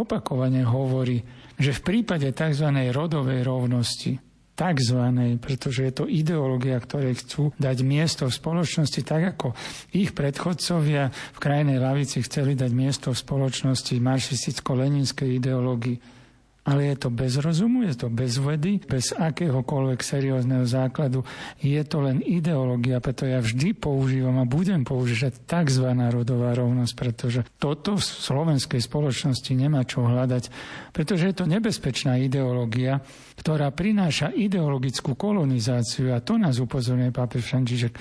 opakovane 0.00 0.64
hovorí, 0.64 1.20
že 1.60 1.76
v 1.76 1.80
prípade 1.84 2.32
tzv. 2.32 2.68
rodovej 2.90 3.44
rovnosti, 3.44 4.16
tzv., 4.60 5.00
pretože 5.40 5.80
je 5.88 5.92
to 5.92 6.04
ideológia, 6.04 6.76
ktoré 6.76 7.16
chcú 7.16 7.56
dať 7.56 7.80
miesto 7.80 8.28
v 8.28 8.36
spoločnosti, 8.36 9.00
tak 9.00 9.36
ako 9.36 9.56
ich 9.96 10.12
predchodcovia 10.12 11.08
v 11.08 11.38
krajnej 11.40 11.80
lavici 11.80 12.20
chceli 12.20 12.52
dať 12.52 12.70
miesto 12.76 13.08
v 13.12 13.20
spoločnosti 13.24 13.96
marxisticko-leninskej 13.96 15.40
ideológii 15.40 16.19
ale 16.60 16.92
je 16.92 16.96
to 17.00 17.08
bez 17.08 17.40
rozumu, 17.40 17.88
je 17.88 17.96
to 17.96 18.08
bez 18.12 18.36
vedy, 18.36 18.84
bez 18.84 19.16
akéhokoľvek 19.16 20.00
seriózneho 20.04 20.68
základu. 20.68 21.24
Je 21.64 21.80
to 21.88 22.04
len 22.04 22.20
ideológia, 22.20 23.00
preto 23.00 23.24
ja 23.24 23.40
vždy 23.40 23.72
používam 23.72 24.36
a 24.36 24.44
budem 24.44 24.84
používať 24.84 25.40
tzv. 25.48 25.88
rodová 25.88 26.52
rovnosť, 26.52 26.92
pretože 26.92 27.40
toto 27.56 27.96
v 27.96 28.04
slovenskej 28.04 28.80
spoločnosti 28.84 29.52
nemá 29.56 29.88
čo 29.88 30.04
hľadať, 30.04 30.52
pretože 30.92 31.32
je 31.32 31.34
to 31.34 31.48
nebezpečná 31.48 32.20
ideológia, 32.20 33.00
ktorá 33.40 33.72
prináša 33.72 34.28
ideologickú 34.28 35.16
kolonizáciu 35.16 36.12
a 36.12 36.20
to 36.20 36.36
nás 36.36 36.60
upozorňuje 36.60 37.08
pápež 37.08 37.48
František. 37.48 37.96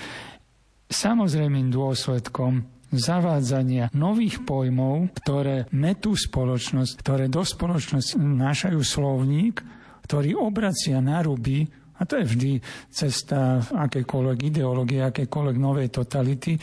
Samozrejmým 0.89 1.72
dôsledkom 1.72 2.79
zavádzania 2.89 3.93
nových 3.93 4.41
pojmov, 4.45 5.13
ktoré 5.21 5.69
metú 5.73 6.17
spoločnosť, 6.17 6.93
ktoré 6.99 7.25
do 7.30 7.45
spoločnosti 7.45 8.17
nášajú 8.17 8.82
slovník, 8.82 9.62
ktorý 10.06 10.34
obracia 10.41 10.97
na 10.97 11.21
ruby 11.21 11.69
A 11.99 12.08
to 12.08 12.15
je 12.15 12.25
vždy 12.25 12.52
cesta 12.88 13.60
akejkoľvek 13.60 14.39
ideológie, 14.47 15.04
akejkoľvek 15.04 15.58
novej 15.60 15.91
totality, 15.91 16.56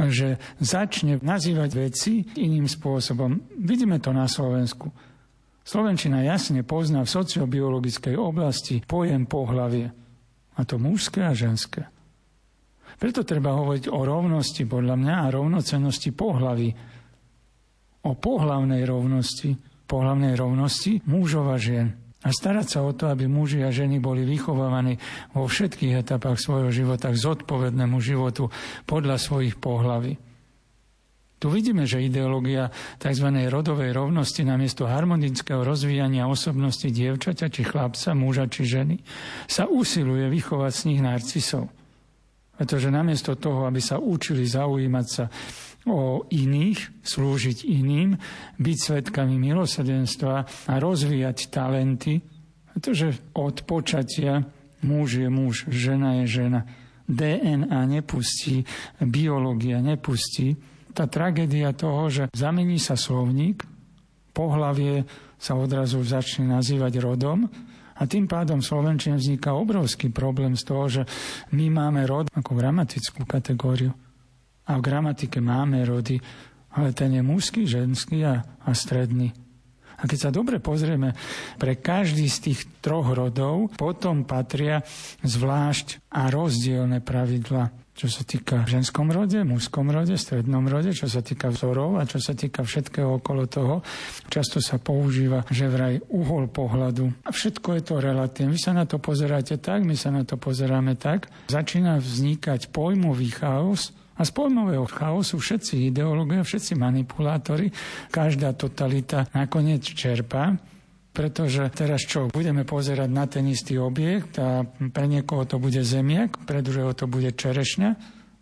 že 0.00 0.40
začne 0.56 1.20
nazývať 1.20 1.70
veci 1.76 2.24
iným 2.40 2.64
spôsobom. 2.64 3.60
Vidíme 3.60 4.00
to 4.00 4.16
na 4.16 4.24
Slovensku. 4.24 4.88
Slovenčina 5.60 6.24
jasne 6.24 6.64
pozná 6.64 7.04
v 7.04 7.12
sociobiologickej 7.12 8.16
oblasti 8.16 8.80
pojem 8.80 9.28
pohlavie. 9.28 9.92
A 10.56 10.60
to 10.64 10.80
mužské 10.80 11.28
a 11.28 11.36
ženské. 11.36 11.84
Preto 13.00 13.24
treba 13.24 13.56
hovoriť 13.56 13.88
o 13.88 14.04
rovnosti, 14.04 14.68
podľa 14.68 14.94
mňa, 15.00 15.14
a 15.24 15.32
rovnocennosti 15.32 16.12
pohlavy. 16.12 16.68
O 18.04 18.12
pohlavnej 18.12 18.84
rovnosti, 18.84 19.56
pohlavnej 19.88 20.36
rovnosti 20.36 21.00
mužov 21.08 21.48
a 21.48 21.56
žien. 21.56 21.96
A 22.20 22.28
starať 22.28 22.76
sa 22.76 22.84
o 22.84 22.92
to, 22.92 23.08
aby 23.08 23.24
muži 23.24 23.64
a 23.64 23.72
ženy 23.72 23.96
boli 23.96 24.28
vychovávaní 24.28 25.00
vo 25.32 25.48
všetkých 25.48 26.04
etapách 26.04 26.36
svojho 26.36 26.68
života 26.68 27.08
k 27.08 27.16
zodpovednému 27.16 27.96
životu 28.04 28.52
podľa 28.84 29.16
svojich 29.16 29.56
pohlaví. 29.56 30.20
Tu 31.40 31.48
vidíme, 31.48 31.88
že 31.88 32.04
ideológia 32.04 32.68
tzv. 33.00 33.32
rodovej 33.48 33.96
rovnosti 33.96 34.44
namiesto 34.44 34.84
harmonického 34.84 35.64
rozvíjania 35.64 36.28
osobnosti 36.28 36.84
dievčaťa 36.84 37.48
či 37.48 37.64
chlapca, 37.64 38.12
muža 38.12 38.44
či 38.52 38.68
ženy 38.68 39.00
sa 39.48 39.64
usiluje 39.64 40.28
vychovať 40.28 40.72
z 40.76 40.82
nich 40.92 41.00
narcisov. 41.00 41.72
Pretože 42.60 42.92
namiesto 42.92 43.40
toho, 43.40 43.64
aby 43.64 43.80
sa 43.80 43.96
učili 43.96 44.44
zaujímať 44.44 45.06
sa 45.08 45.32
o 45.88 46.28
iných, 46.28 47.00
slúžiť 47.00 47.64
iným, 47.64 48.12
byť 48.60 48.76
svetkami 48.76 49.40
milosrdenstva 49.40 50.34
a 50.68 50.74
rozvíjať 50.76 51.48
talenty, 51.48 52.20
pretože 52.68 53.32
od 53.32 53.64
počatia 53.64 54.44
muž 54.84 55.24
je 55.24 55.28
muž, 55.32 55.64
žena 55.72 56.20
je 56.20 56.44
žena. 56.44 56.68
DNA 57.08 57.80
nepustí, 57.88 58.68
biológia 59.00 59.80
nepustí. 59.80 60.60
Tá 60.92 61.08
tragédia 61.08 61.72
toho, 61.72 62.12
že 62.12 62.28
zamení 62.36 62.76
sa 62.76 62.94
slovník, 62.94 63.64
pohlavie 64.36 65.08
sa 65.40 65.56
odrazu 65.56 66.04
začne 66.04 66.44
nazývať 66.44 67.00
rodom, 67.00 67.48
a 68.00 68.08
tým 68.08 68.24
pádom 68.24 68.64
v 68.64 68.68
Slovenčine 68.72 69.20
vzniká 69.20 69.52
obrovský 69.52 70.08
problém 70.08 70.56
z 70.56 70.64
toho, 70.64 70.84
že 70.88 71.02
my 71.52 71.68
máme 71.68 72.08
rod 72.08 72.32
ako 72.32 72.56
gramatickú 72.56 73.28
kategóriu. 73.28 73.92
A 74.64 74.80
v 74.80 74.84
gramatike 74.84 75.44
máme 75.44 75.84
rody, 75.84 76.16
ale 76.72 76.96
ten 76.96 77.12
je 77.12 77.20
mužský, 77.20 77.68
ženský 77.68 78.24
a, 78.24 78.40
a 78.40 78.70
stredný. 78.72 79.36
A 80.00 80.08
keď 80.08 80.18
sa 80.18 80.30
dobre 80.32 80.64
pozrieme, 80.64 81.12
pre 81.60 81.76
každý 81.76 82.24
z 82.24 82.38
tých 82.48 82.60
troch 82.80 83.12
rodov 83.12 83.68
potom 83.76 84.24
patria 84.24 84.80
zvlášť 85.20 86.08
a 86.08 86.32
rozdielne 86.32 87.04
pravidla 87.04 87.68
čo 88.00 88.08
sa 88.08 88.24
týka 88.24 88.64
ženskom 88.64 89.12
rode, 89.12 89.36
mužskom 89.44 89.92
rode, 89.92 90.16
strednom 90.16 90.64
rode, 90.64 90.96
čo 90.96 91.04
sa 91.04 91.20
týka 91.20 91.52
vzorov 91.52 92.00
a 92.00 92.08
čo 92.08 92.16
sa 92.16 92.32
týka 92.32 92.64
všetkého 92.64 93.20
okolo 93.20 93.44
toho. 93.44 93.84
Často 94.32 94.64
sa 94.64 94.80
používa, 94.80 95.44
že 95.52 95.68
vraj 95.68 96.00
uhol 96.08 96.48
pohľadu. 96.48 97.28
A 97.28 97.30
všetko 97.30 97.76
je 97.76 97.82
to 97.84 98.00
relatívne. 98.00 98.56
Vy 98.56 98.60
sa 98.64 98.72
na 98.72 98.88
to 98.88 98.96
pozeráte 98.96 99.60
tak, 99.60 99.84
my 99.84 99.92
sa 99.92 100.08
na 100.08 100.24
to 100.24 100.40
pozeráme 100.40 100.96
tak. 100.96 101.28
Začína 101.52 102.00
vznikať 102.00 102.72
pojmový 102.72 103.28
chaos, 103.36 103.92
a 104.20 104.24
z 104.28 104.36
pojmového 104.36 104.84
chaosu 104.84 105.40
všetci 105.40 105.88
ideológovia, 105.88 106.44
všetci 106.44 106.76
manipulátori, 106.76 107.72
každá 108.12 108.52
totalita 108.52 109.24
nakoniec 109.32 109.80
čerpá 109.80 110.60
pretože 111.10 111.66
teraz 111.74 112.06
čo, 112.06 112.30
budeme 112.30 112.62
pozerať 112.62 113.10
na 113.10 113.26
ten 113.26 113.42
istý 113.50 113.82
objekt 113.82 114.38
a 114.38 114.62
pre 114.66 115.10
niekoho 115.10 115.42
to 115.42 115.58
bude 115.58 115.82
zemiak, 115.82 116.46
pre 116.46 116.62
druhého 116.62 116.94
to 116.94 117.10
bude 117.10 117.34
čerešňa, 117.34 117.90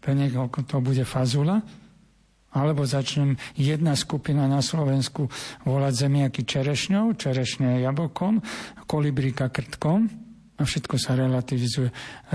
pre 0.04 0.12
niekoho 0.12 0.52
to 0.52 0.78
bude 0.85 1.02
fazula, 1.09 1.64
alebo 2.52 2.85
začnem 2.85 3.37
jedna 3.57 3.92
skupina 3.92 4.48
na 4.48 4.64
Slovensku 4.64 5.28
volať 5.68 6.09
zemiaky 6.09 6.44
čerešňou, 6.48 7.16
čerešňa 7.16 7.85
jablkom, 7.85 8.40
kolibrika 8.88 9.52
krtkom 9.52 10.09
a 10.59 10.62
všetko 10.64 10.96
sa 10.96 11.14
relativizuje 11.14 11.88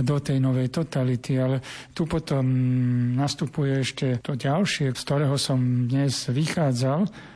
do 0.05 0.17
tej 0.21 0.37
novej 0.37 0.69
totality. 0.69 1.37
Ale 1.37 1.59
tu 1.91 2.05
potom 2.05 2.45
nastupuje 3.17 3.83
ešte 3.83 4.21
to 4.21 4.37
ďalšie, 4.37 4.93
z 4.93 5.01
ktorého 5.01 5.35
som 5.35 5.89
dnes 5.89 6.29
vychádzal, 6.29 7.32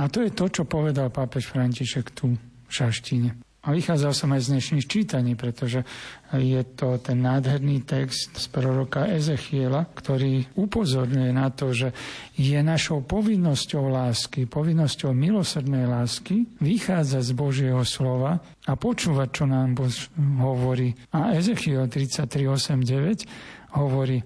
a 0.00 0.08
to 0.08 0.24
je 0.24 0.32
to, 0.32 0.48
čo 0.48 0.62
povedal 0.64 1.12
pápež 1.12 1.52
František 1.52 2.16
tu 2.16 2.32
v 2.32 2.70
Šaštine. 2.72 3.36
A 3.60 3.76
vychádzal 3.76 4.16
som 4.16 4.32
aj 4.32 4.48
z 4.48 4.50
dnešných 4.56 4.86
čítaní, 4.88 5.36
pretože 5.36 5.84
je 6.32 6.64
to 6.72 6.96
ten 6.96 7.20
nádherný 7.20 7.84
text 7.84 8.32
z 8.32 8.48
proroka 8.48 9.04
Ezechiela, 9.04 9.84
ktorý 9.84 10.48
upozorňuje 10.56 11.28
na 11.36 11.52
to, 11.52 11.76
že 11.76 11.92
je 12.40 12.56
našou 12.64 13.04
povinnosťou 13.04 13.92
lásky, 13.92 14.48
povinnosťou 14.48 15.12
milosrdnej 15.12 15.84
lásky 15.84 16.48
vychádzať 16.56 17.20
z 17.20 17.32
Božieho 17.36 17.84
slova 17.84 18.40
a 18.64 18.72
počúvať, 18.80 19.28
čo 19.28 19.44
nám 19.44 19.76
Bož 19.76 20.08
hovorí. 20.16 20.96
A 21.12 21.36
Ezechiel 21.36 21.84
33.8.9 21.84 23.76
hovorí, 23.76 24.24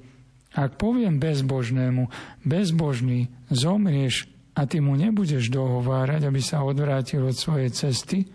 ak 0.54 0.78
poviem 0.78 1.18
bezbožnému, 1.18 2.06
bezbožný, 2.46 3.26
zomrieš 3.50 4.30
a 4.54 4.60
ty 4.70 4.78
mu 4.78 4.94
nebudeš 4.94 5.50
dohovárať, 5.50 6.30
aby 6.30 6.38
sa 6.38 6.62
odvrátil 6.62 7.26
od 7.26 7.34
svojej 7.34 7.74
cesty, 7.74 8.30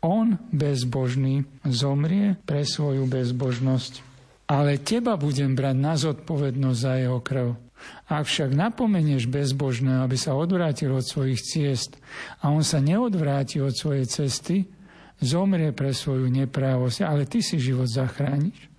on, 0.00 0.40
bezbožný, 0.48 1.44
zomrie 1.68 2.40
pre 2.48 2.64
svoju 2.64 3.04
bezbožnosť. 3.04 4.00
Ale 4.48 4.80
teba 4.80 5.14
budem 5.20 5.52
brať 5.52 5.76
na 5.76 5.94
zodpovednosť 5.94 6.78
za 6.80 6.92
jeho 6.96 7.20
krv. 7.20 7.48
Ak 8.08 8.24
však 8.28 8.52
napomenieš 8.52 9.28
bezbožného, 9.28 10.04
aby 10.04 10.16
sa 10.16 10.36
odvrátil 10.36 10.92
od 10.92 11.04
svojich 11.04 11.40
ciest 11.40 12.00
a 12.40 12.48
on 12.52 12.64
sa 12.64 12.80
neodvráti 12.80 13.60
od 13.60 13.72
svojej 13.72 14.08
cesty, 14.08 14.68
zomrie 15.20 15.70
pre 15.76 15.92
svoju 15.92 16.28
neprávosť, 16.32 17.04
ale 17.04 17.28
ty 17.28 17.44
si 17.44 17.60
život 17.60 17.88
zachrániš. 17.88 18.69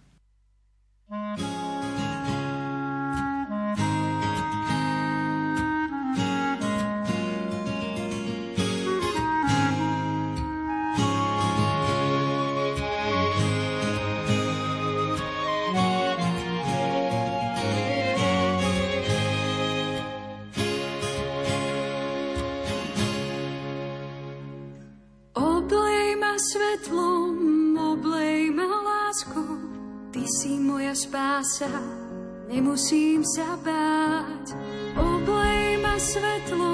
Spása, 31.61 31.81
nemusím 32.49 33.21
sa 33.21 33.53
báť. 33.61 34.57
Oblej 34.97 35.77
ma 35.77 35.95
svetlom, 36.01 36.70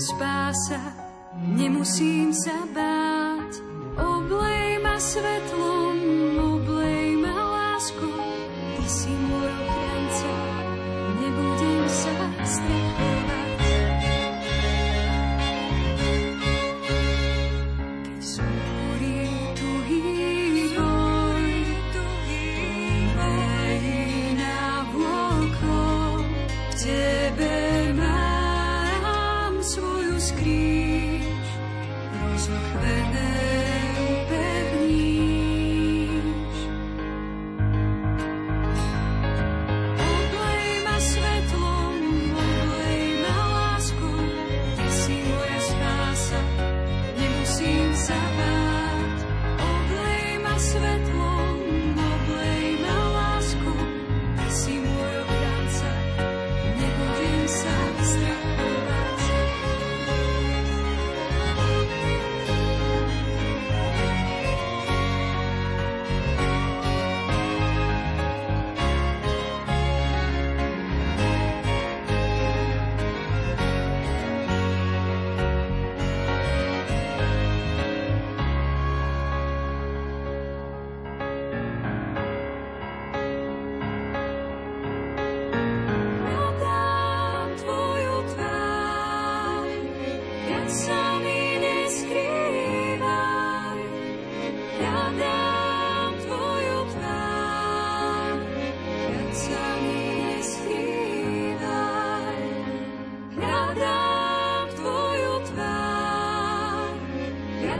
spása, 0.00 0.80
nemusím 1.36 2.32
sa 2.32 2.64
báť. 2.72 3.60
Oblej 4.00 4.80
ma 4.80 4.96
svetlom, 4.96 5.63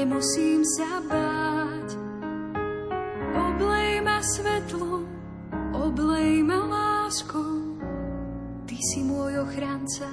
nemusím 0.00 0.64
sa 0.64 1.04
báť. 1.04 1.88
Oblej 3.36 4.00
ma 4.00 4.24
svetlom, 4.24 5.04
oblej 5.76 6.40
ma 6.40 6.60
láskou, 6.64 7.76
Ty 8.64 8.76
si 8.80 9.04
môj 9.04 9.44
ochranca, 9.44 10.08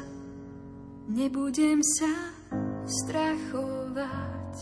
nebudem 1.07 1.79
sa 1.79 2.35
strachovať. 2.83 4.55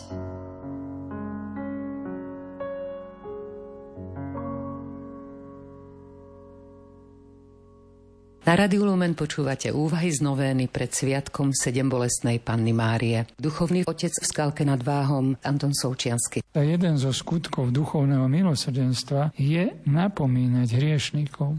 Na 8.46 8.54
Radiu 8.54 8.86
Lumen 8.86 9.18
počúvate 9.18 9.74
úvahy 9.74 10.14
z 10.14 10.22
novény 10.22 10.70
pred 10.70 10.94
sviatkom 10.94 11.50
sedem 11.50 11.90
bolestnej 11.90 12.38
Panny 12.38 12.78
Márie. 12.78 13.26
Duchovný 13.42 13.90
otec 13.90 14.14
v 14.14 14.22
skalke 14.22 14.62
nad 14.62 14.78
Váhom 14.86 15.34
Anton 15.42 15.74
Součiansky. 15.74 16.46
A 16.54 16.62
jeden 16.62 16.94
zo 17.02 17.10
skutkov 17.10 17.74
duchovného 17.74 18.30
milosrdenstva 18.30 19.34
je 19.34 19.74
napomínať 19.90 20.78
hriešnikov. 20.78 21.58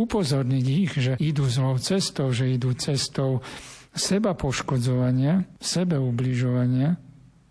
Upozorniť 0.00 0.64
ich, 0.64 0.92
že 0.96 1.12
idú 1.20 1.44
zlou 1.44 1.76
cestou, 1.76 2.32
že 2.32 2.56
idú 2.56 2.72
cestou 2.72 3.44
seba 3.92 4.32
poškodzovania, 4.32 5.44
sebeubližovania, 5.60 6.96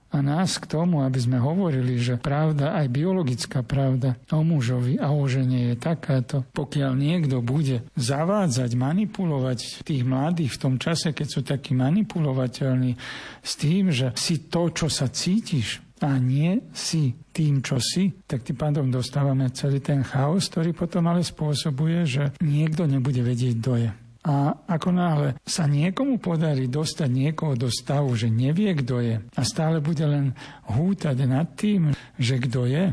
a 0.07 0.23
nás 0.23 0.55
k 0.55 0.65
tomu, 0.71 1.03
aby 1.03 1.19
sme 1.19 1.37
hovorili, 1.37 1.99
že 1.99 2.15
pravda, 2.15 2.79
aj 2.79 2.87
biologická 2.87 3.59
pravda 3.61 4.15
o 4.31 4.39
mužovi 4.39 4.95
a 4.97 5.11
o 5.11 5.23
žene 5.27 5.73
je 5.73 5.75
takáto. 5.75 6.47
Pokiaľ 6.55 6.91
niekto 6.95 7.43
bude 7.43 7.83
zavádzať, 7.99 8.71
manipulovať 8.79 9.83
tých 9.83 10.03
mladých 10.07 10.55
v 10.55 10.61
tom 10.63 10.75
čase, 10.79 11.11
keď 11.11 11.27
sú 11.27 11.41
takí 11.43 11.75
manipulovateľní 11.75 12.95
s 13.43 13.51
tým, 13.59 13.91
že 13.91 14.15
si 14.15 14.47
to, 14.47 14.71
čo 14.71 14.87
sa 14.87 15.11
cítiš, 15.11 15.83
a 15.97 16.13
nie 16.21 16.61
si 16.77 17.17
tým, 17.33 17.65
čo 17.65 17.81
si, 17.81 18.13
tak 18.29 18.45
tým 18.45 18.53
pádom 18.53 18.93
dostávame 18.93 19.49
celý 19.49 19.81
ten 19.81 20.05
chaos, 20.05 20.45
ktorý 20.45 20.77
potom 20.77 21.09
ale 21.09 21.25
spôsobuje, 21.25 22.05
že 22.05 22.23
niekto 22.37 22.85
nebude 22.85 23.25
vedieť, 23.25 23.53
kto 23.57 23.73
je. 23.81 23.89
A 24.27 24.51
ako 24.67 24.91
náhle 24.91 25.29
sa 25.47 25.71
niekomu 25.71 26.19
podarí 26.19 26.67
dostať 26.67 27.07
niekoho 27.07 27.55
do 27.55 27.71
stavu, 27.71 28.11
že 28.19 28.27
nevie, 28.27 28.75
kto 28.75 28.99
je 28.99 29.15
a 29.23 29.41
stále 29.47 29.79
bude 29.79 30.03
len 30.03 30.35
hútať 30.67 31.15
nad 31.23 31.47
tým, 31.55 31.95
že 32.19 32.35
kto 32.43 32.67
je, 32.67 32.91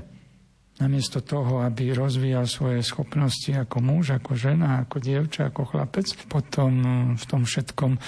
namiesto 0.79 1.23
toho, 1.23 1.63
aby 1.63 1.95
rozvíjal 1.95 2.47
svoje 2.51 2.83
schopnosti 2.83 3.51
ako 3.51 3.79
muž, 3.79 4.19
ako 4.19 4.35
žena, 4.35 4.83
ako 4.83 4.99
dievča, 4.99 5.51
ako 5.51 5.71
chlapec, 5.71 6.07
potom 6.27 6.73
v 7.15 7.25
tom 7.31 7.47
všetkom 7.47 7.99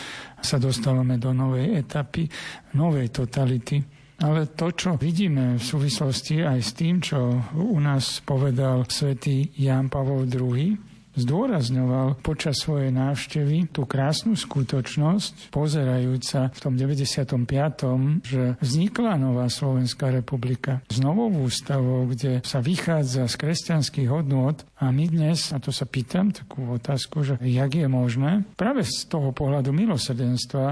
sa 0.43 0.59
dostávame 0.59 1.18
do 1.18 1.31
novej 1.31 1.83
etapy, 1.83 2.27
novej 2.74 3.11
totality. 3.14 3.79
Ale 4.16 4.49
to, 4.57 4.72
čo 4.72 4.97
vidíme 4.97 5.61
v 5.61 5.62
súvislosti 5.62 6.41
aj 6.41 6.59
s 6.59 6.70
tým, 6.72 7.05
čo 7.05 7.37
u 7.55 7.79
nás 7.79 8.24
povedal 8.24 8.89
svätý 8.89 9.53
Ján 9.61 9.93
Pavol 9.93 10.24
II, 10.24 10.95
zdôrazňoval 11.17 12.21
počas 12.21 12.61
svojej 12.61 12.93
návštevy 12.93 13.73
tú 13.73 13.89
krásnu 13.89 14.37
skutočnosť, 14.37 15.51
pozerajúca 15.51 16.53
v 16.53 16.59
tom 16.61 16.77
95., 16.77 18.23
že 18.23 18.61
vznikla 18.61 19.17
nová 19.17 19.49
Slovenská 19.49 20.12
republika 20.12 20.85
s 20.93 21.01
novou 21.01 21.33
ústavou, 21.33 22.07
kde 22.07 22.45
sa 22.45 22.61
vychádza 22.61 23.27
z 23.27 23.35
kresťanských 23.35 24.09
hodnôt 24.12 24.61
a 24.77 24.93
my 24.93 25.09
dnes, 25.09 25.51
a 25.51 25.59
to 25.59 25.73
sa 25.73 25.89
pýtam 25.89 26.31
takú 26.31 26.77
otázku, 26.77 27.25
že 27.25 27.35
jak 27.41 27.73
je 27.73 27.89
možné, 27.89 28.45
práve 28.55 28.85
z 28.85 29.09
toho 29.09 29.33
pohľadu 29.33 29.73
milosrdenstva 29.73 30.67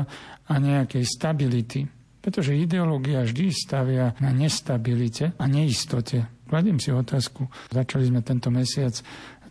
a 0.44 0.54
nejakej 0.60 1.04
stability, 1.08 1.88
pretože 2.20 2.56
ideológia 2.56 3.24
vždy 3.24 3.46
stavia 3.52 4.16
na 4.20 4.32
nestabilite 4.32 5.36
a 5.36 5.44
neistote. 5.44 6.24
Kladiem 6.44 6.76
si 6.76 6.92
otázku. 6.92 7.48
Začali 7.72 8.08
sme 8.12 8.20
tento 8.20 8.52
mesiac 8.52 8.96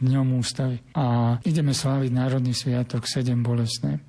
dňom 0.04 0.28
ústavy. 0.38 0.78
A 0.94 1.40
ideme 1.48 1.72
sláviť 1.72 2.12
Národný 2.12 2.52
sviatok 2.52 3.08
7 3.08 3.34
bolestné. 3.40 4.04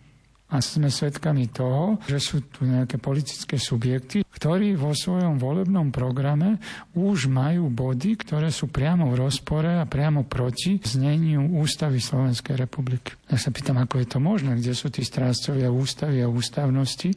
A 0.55 0.61
sme 0.63 0.93
svedkami 0.93 1.51
toho, 1.51 1.99
že 2.05 2.21
sú 2.21 2.47
tu 2.47 2.69
nejaké 2.69 3.01
politické 3.01 3.59
subjekty, 3.59 4.23
ktorí 4.23 4.79
vo 4.79 4.95
svojom 4.95 5.41
volebnom 5.41 5.91
programe 5.91 6.61
už 6.95 7.27
majú 7.27 7.73
body, 7.73 8.15
ktoré 8.23 8.55
sú 8.55 8.71
priamo 8.71 9.11
v 9.11 9.25
rozpore 9.25 9.67
a 9.67 9.89
priamo 9.89 10.29
proti 10.29 10.79
zneniu 10.79 11.59
Ústavy 11.59 11.99
Slovenskej 11.99 12.55
republiky. 12.61 13.19
Ja 13.27 13.41
sa 13.41 13.51
pýtam, 13.51 13.83
ako 13.83 14.05
je 14.05 14.07
to 14.07 14.19
možné, 14.23 14.55
kde 14.55 14.77
sú 14.77 14.93
tí 14.95 15.03
strážcovia 15.03 15.73
ústavy 15.73 16.23
a 16.23 16.31
ústavnosti, 16.31 17.11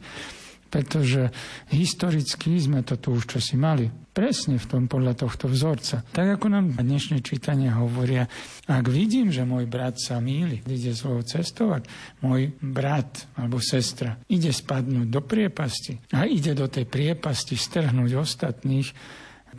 pretože 0.68 1.32
historicky 1.72 2.60
sme 2.60 2.84
to 2.84 3.00
tu 3.00 3.16
už 3.16 3.26
čosi 3.26 3.56
mali. 3.56 3.88
Presne 4.12 4.58
v 4.58 4.66
tom 4.66 4.84
podľa 4.90 5.14
tohto 5.14 5.46
vzorca. 5.46 6.02
Tak 6.02 6.42
ako 6.42 6.50
nám 6.50 6.74
dnešné 6.76 7.22
čítania 7.22 7.78
hovoria, 7.78 8.26
ak 8.66 8.90
vidím, 8.90 9.30
že 9.30 9.46
môj 9.46 9.70
brat 9.70 10.02
sa 10.02 10.18
míli, 10.18 10.66
ide 10.66 10.92
svojou 10.92 11.22
cestou, 11.22 11.70
ak 11.72 11.86
môj 12.26 12.52
brat 12.58 13.30
alebo 13.38 13.62
sestra 13.62 14.18
ide 14.26 14.50
spadnúť 14.50 15.08
do 15.08 15.22
priepasti 15.22 16.02
a 16.18 16.26
ide 16.26 16.58
do 16.58 16.66
tej 16.66 16.90
priepasti 16.90 17.54
strhnúť 17.54 18.18
ostatných, 18.18 18.90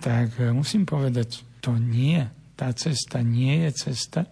tak 0.03 0.39
musím 0.53 0.87
povedať, 0.87 1.43
to 1.63 1.75
nie. 1.75 2.23
Tá 2.59 2.75
cesta 2.75 3.23
nie 3.23 3.67
je 3.67 3.91
cesta, 3.91 4.27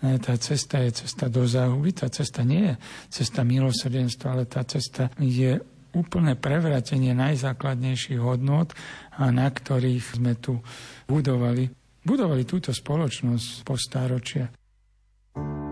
tá 0.00 0.34
cesta 0.36 0.84
je 0.84 1.04
cesta 1.04 1.32
do 1.32 1.44
záhuby, 1.48 1.92
tá 1.96 2.08
cesta 2.12 2.44
nie 2.44 2.72
je 2.72 2.74
cesta 3.08 3.40
milosrdenstva, 3.44 4.26
ale 4.36 4.44
tá 4.44 4.60
cesta 4.64 5.08
je 5.16 5.60
úplné 5.94 6.34
prevratenie 6.36 7.14
najzákladnejších 7.16 8.20
hodnot, 8.20 8.74
a 9.14 9.30
na 9.30 9.48
ktorých 9.48 10.18
sme 10.20 10.34
tu 10.36 10.60
budovali, 11.06 11.70
budovali 12.02 12.42
túto 12.44 12.74
spoločnosť 12.74 13.62
po 13.62 13.74
stáročia. 13.78 14.50
sa 15.34 15.63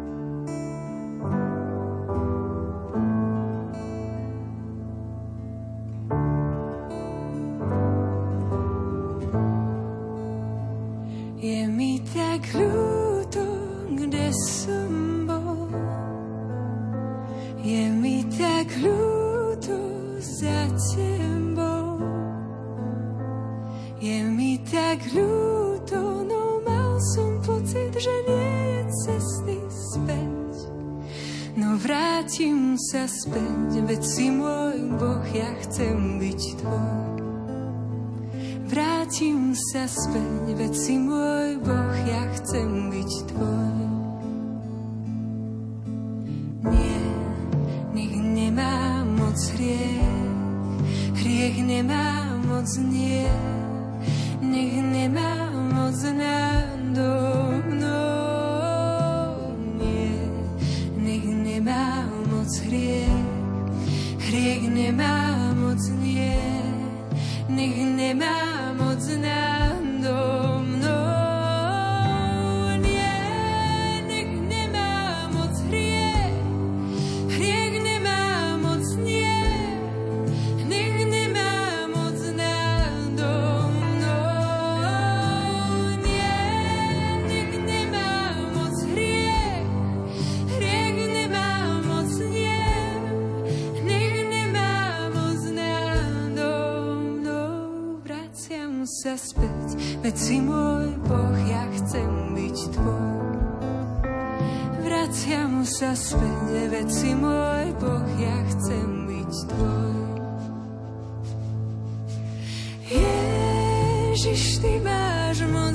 Ježiš, 114.22 114.62
ty 114.62 114.78
máš 114.78 115.42
moc, 115.50 115.74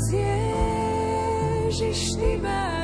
Ježiš, 1.68 2.16
ty 2.16 2.40
máš 2.40 2.77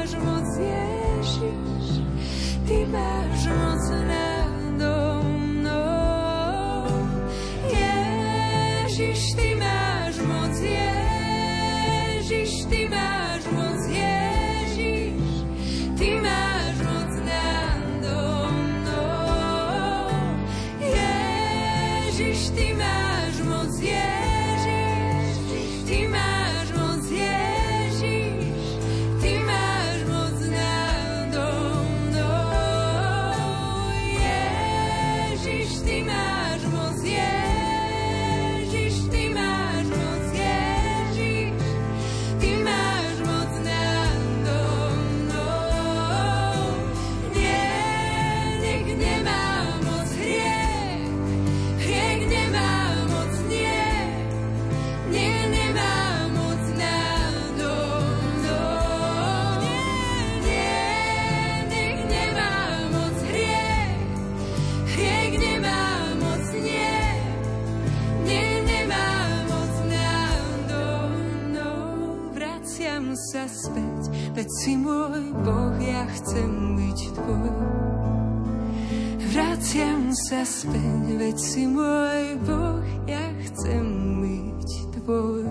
si 74.64 74.80
môj 74.80 75.36
Boh, 75.44 75.76
ja 75.76 76.08
chcem 76.08 76.80
byť 76.80 77.00
tvoj. 77.20 77.52
Vraciam 79.36 80.08
sa 80.16 80.48
späť, 80.48 81.04
veď 81.20 81.36
si 81.36 81.68
môj 81.68 82.40
Boh, 82.48 82.80
ja 83.04 83.28
chcem 83.44 83.84
byť 84.24 84.72
tvoj. 85.04 85.44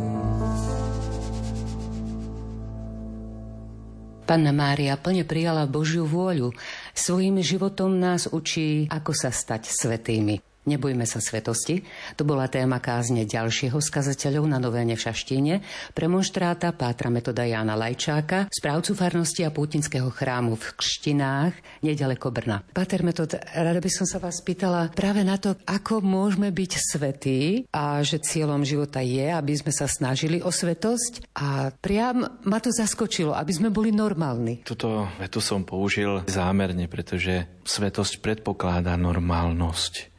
Panna 4.25 4.53
Mária 4.57 4.97
plne 4.97 5.29
prijala 5.29 5.69
Božiu 5.69 6.09
vôľu. 6.09 6.57
Svojím 6.97 7.45
životom 7.45 7.93
nás 8.01 8.33
učí, 8.33 8.89
ako 8.89 9.13
sa 9.13 9.29
stať 9.29 9.69
svetými. 9.69 10.52
Nebojme 10.63 11.03
sa 11.03 11.19
svetosti. 11.19 11.83
To 12.15 12.23
bola 12.23 12.47
téma 12.47 12.79
kázne 12.79 13.27
ďalšieho 13.27 13.83
skazateľov 13.83 14.47
na 14.47 14.63
Novéne 14.63 14.95
v 14.95 15.03
Šaštíne, 15.03 15.55
premonštráta 15.91 16.71
Pátra 16.71 17.11
metoda 17.11 17.43
Jána 17.43 17.75
Lajčáka, 17.75 18.47
správcu 18.47 18.95
farnosti 18.95 19.43
a 19.43 19.51
pútinského 19.51 20.07
chrámu 20.07 20.55
v 20.55 20.67
Kštinách, 20.79 21.83
nedaleko 21.83 22.31
Brna. 22.31 22.63
Páter 22.71 23.03
metod, 23.03 23.35
rada 23.35 23.83
by 23.83 23.91
som 23.91 24.07
sa 24.07 24.23
vás 24.23 24.39
pýtala 24.39 24.95
práve 24.95 25.27
na 25.27 25.35
to, 25.35 25.59
ako 25.67 25.99
môžeme 25.99 26.55
byť 26.55 26.73
svetí 26.79 27.67
a 27.75 27.99
že 28.07 28.23
cieľom 28.23 28.63
života 28.63 29.03
je, 29.03 29.35
aby 29.35 29.59
sme 29.59 29.75
sa 29.75 29.91
snažili 29.91 30.39
o 30.47 30.55
svetosť 30.55 31.35
a 31.43 31.75
priam 31.75 32.23
ma 32.47 32.63
to 32.63 32.71
zaskočilo, 32.71 33.35
aby 33.35 33.51
sme 33.51 33.75
boli 33.75 33.91
normálni. 33.91 34.63
Tuto 34.63 35.11
vetu 35.19 35.43
som 35.43 35.67
použil 35.67 36.23
zámerne, 36.31 36.87
pretože 36.87 37.51
svetosť 37.67 38.23
predpokladá 38.23 38.95
normálnosť. 38.95 40.12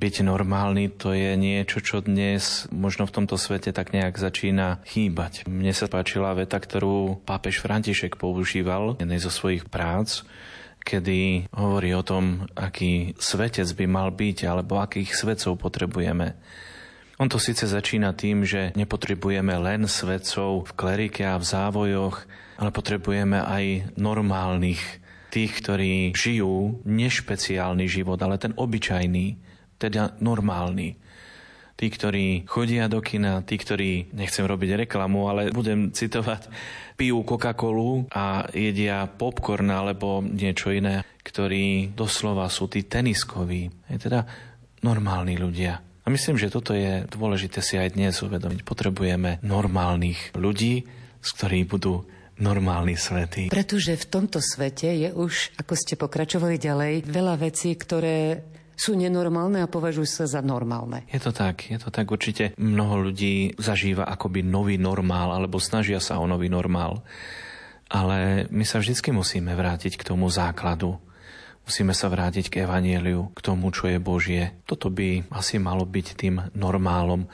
Byť 0.00 0.24
normálny 0.24 0.96
to 0.96 1.12
je 1.12 1.36
niečo, 1.36 1.84
čo 1.84 2.00
dnes 2.00 2.64
možno 2.72 3.04
v 3.04 3.20
tomto 3.20 3.36
svete 3.36 3.68
tak 3.68 3.92
nejak 3.92 4.16
začína 4.16 4.80
chýbať. 4.88 5.44
Mne 5.44 5.76
sa 5.76 5.92
páčila 5.92 6.32
veta, 6.32 6.56
ktorú 6.56 7.20
pápež 7.28 7.60
František 7.60 8.16
používal 8.16 8.96
v 8.96 9.04
jednej 9.04 9.20
zo 9.20 9.28
svojich 9.28 9.68
prác, 9.68 10.24
kedy 10.80 11.52
hovorí 11.52 11.92
o 11.92 12.00
tom, 12.00 12.48
aký 12.56 13.12
svetec 13.20 13.68
by 13.76 13.84
mal 13.84 14.08
byť, 14.08 14.48
alebo 14.48 14.80
akých 14.80 15.12
svetcov 15.12 15.60
potrebujeme. 15.60 16.32
On 17.20 17.28
to 17.28 17.36
síce 17.36 17.68
začína 17.68 18.16
tým, 18.16 18.48
že 18.48 18.72
nepotrebujeme 18.80 19.52
len 19.60 19.84
svetcov 19.84 20.64
v 20.64 20.70
klerike 20.80 21.28
a 21.28 21.36
v 21.36 21.44
závojoch, 21.44 22.24
ale 22.56 22.72
potrebujeme 22.72 23.36
aj 23.36 23.92
normálnych, 24.00 24.80
tých, 25.28 25.60
ktorí 25.60 26.16
žijú 26.16 26.80
nešpeciálny 26.88 27.84
život, 27.84 28.16
ale 28.24 28.40
ten 28.40 28.56
obyčajný, 28.56 29.49
teda 29.80 30.20
normálny. 30.20 31.00
Tí, 31.80 31.88
ktorí 31.88 32.44
chodia 32.44 32.92
do 32.92 33.00
kina, 33.00 33.40
tí, 33.40 33.56
ktorí, 33.56 34.12
nechcem 34.12 34.44
robiť 34.44 34.84
reklamu, 34.84 35.32
ale 35.32 35.48
budem 35.48 35.88
citovať, 35.96 36.52
pijú 37.00 37.24
Coca-Colu 37.24 38.12
a 38.12 38.44
jedia 38.52 39.08
popcorn 39.08 39.72
alebo 39.72 40.20
niečo 40.20 40.68
iné, 40.76 41.00
ktorí 41.24 41.96
doslova 41.96 42.52
sú 42.52 42.68
tí 42.68 42.84
teniskoví. 42.84 43.72
Je 43.88 43.96
teda 43.96 44.28
normálni 44.84 45.40
ľudia. 45.40 45.80
A 45.80 46.12
myslím, 46.12 46.36
že 46.36 46.52
toto 46.52 46.76
je 46.76 47.08
dôležité 47.08 47.64
si 47.64 47.80
aj 47.80 47.96
dnes 47.96 48.12
uvedomiť. 48.20 48.60
Potrebujeme 48.60 49.40
normálnych 49.40 50.36
ľudí, 50.36 50.84
z 51.24 51.28
ktorých 51.32 51.64
budú 51.64 52.04
normálni 52.40 52.96
svety. 52.96 53.52
Pretože 53.52 53.96
v 54.00 54.08
tomto 54.08 54.40
svete 54.40 54.88
je 54.88 55.08
už, 55.12 55.56
ako 55.60 55.72
ste 55.76 56.00
pokračovali 56.00 56.56
ďalej, 56.56 57.08
veľa 57.08 57.36
vecí, 57.36 57.76
ktoré 57.76 58.44
sú 58.80 58.96
nenormálne 58.96 59.60
a 59.60 59.68
považujú 59.68 60.08
sa 60.08 60.24
za 60.24 60.40
normálne. 60.40 61.04
Je 61.12 61.20
to 61.20 61.36
tak, 61.36 61.68
je 61.68 61.76
to 61.76 61.92
tak 61.92 62.08
určite. 62.08 62.56
Mnoho 62.56 63.12
ľudí 63.12 63.52
zažíva 63.60 64.08
akoby 64.08 64.40
nový 64.40 64.80
normál, 64.80 65.36
alebo 65.36 65.60
snažia 65.60 66.00
sa 66.00 66.16
o 66.16 66.24
nový 66.24 66.48
normál. 66.48 67.04
Ale 67.92 68.48
my 68.48 68.64
sa 68.64 68.80
vždy 68.80 69.12
musíme 69.12 69.52
vrátiť 69.52 70.00
k 70.00 70.06
tomu 70.08 70.32
základu. 70.32 70.96
Musíme 71.68 71.92
sa 71.92 72.08
vrátiť 72.08 72.48
k 72.48 72.64
evanieliu, 72.64 73.36
k 73.36 73.40
tomu, 73.44 73.68
čo 73.68 73.92
je 73.92 74.00
Božie. 74.00 74.56
Toto 74.64 74.88
by 74.88 75.28
asi 75.28 75.60
malo 75.60 75.84
byť 75.84 76.06
tým 76.16 76.40
normálom, 76.56 77.28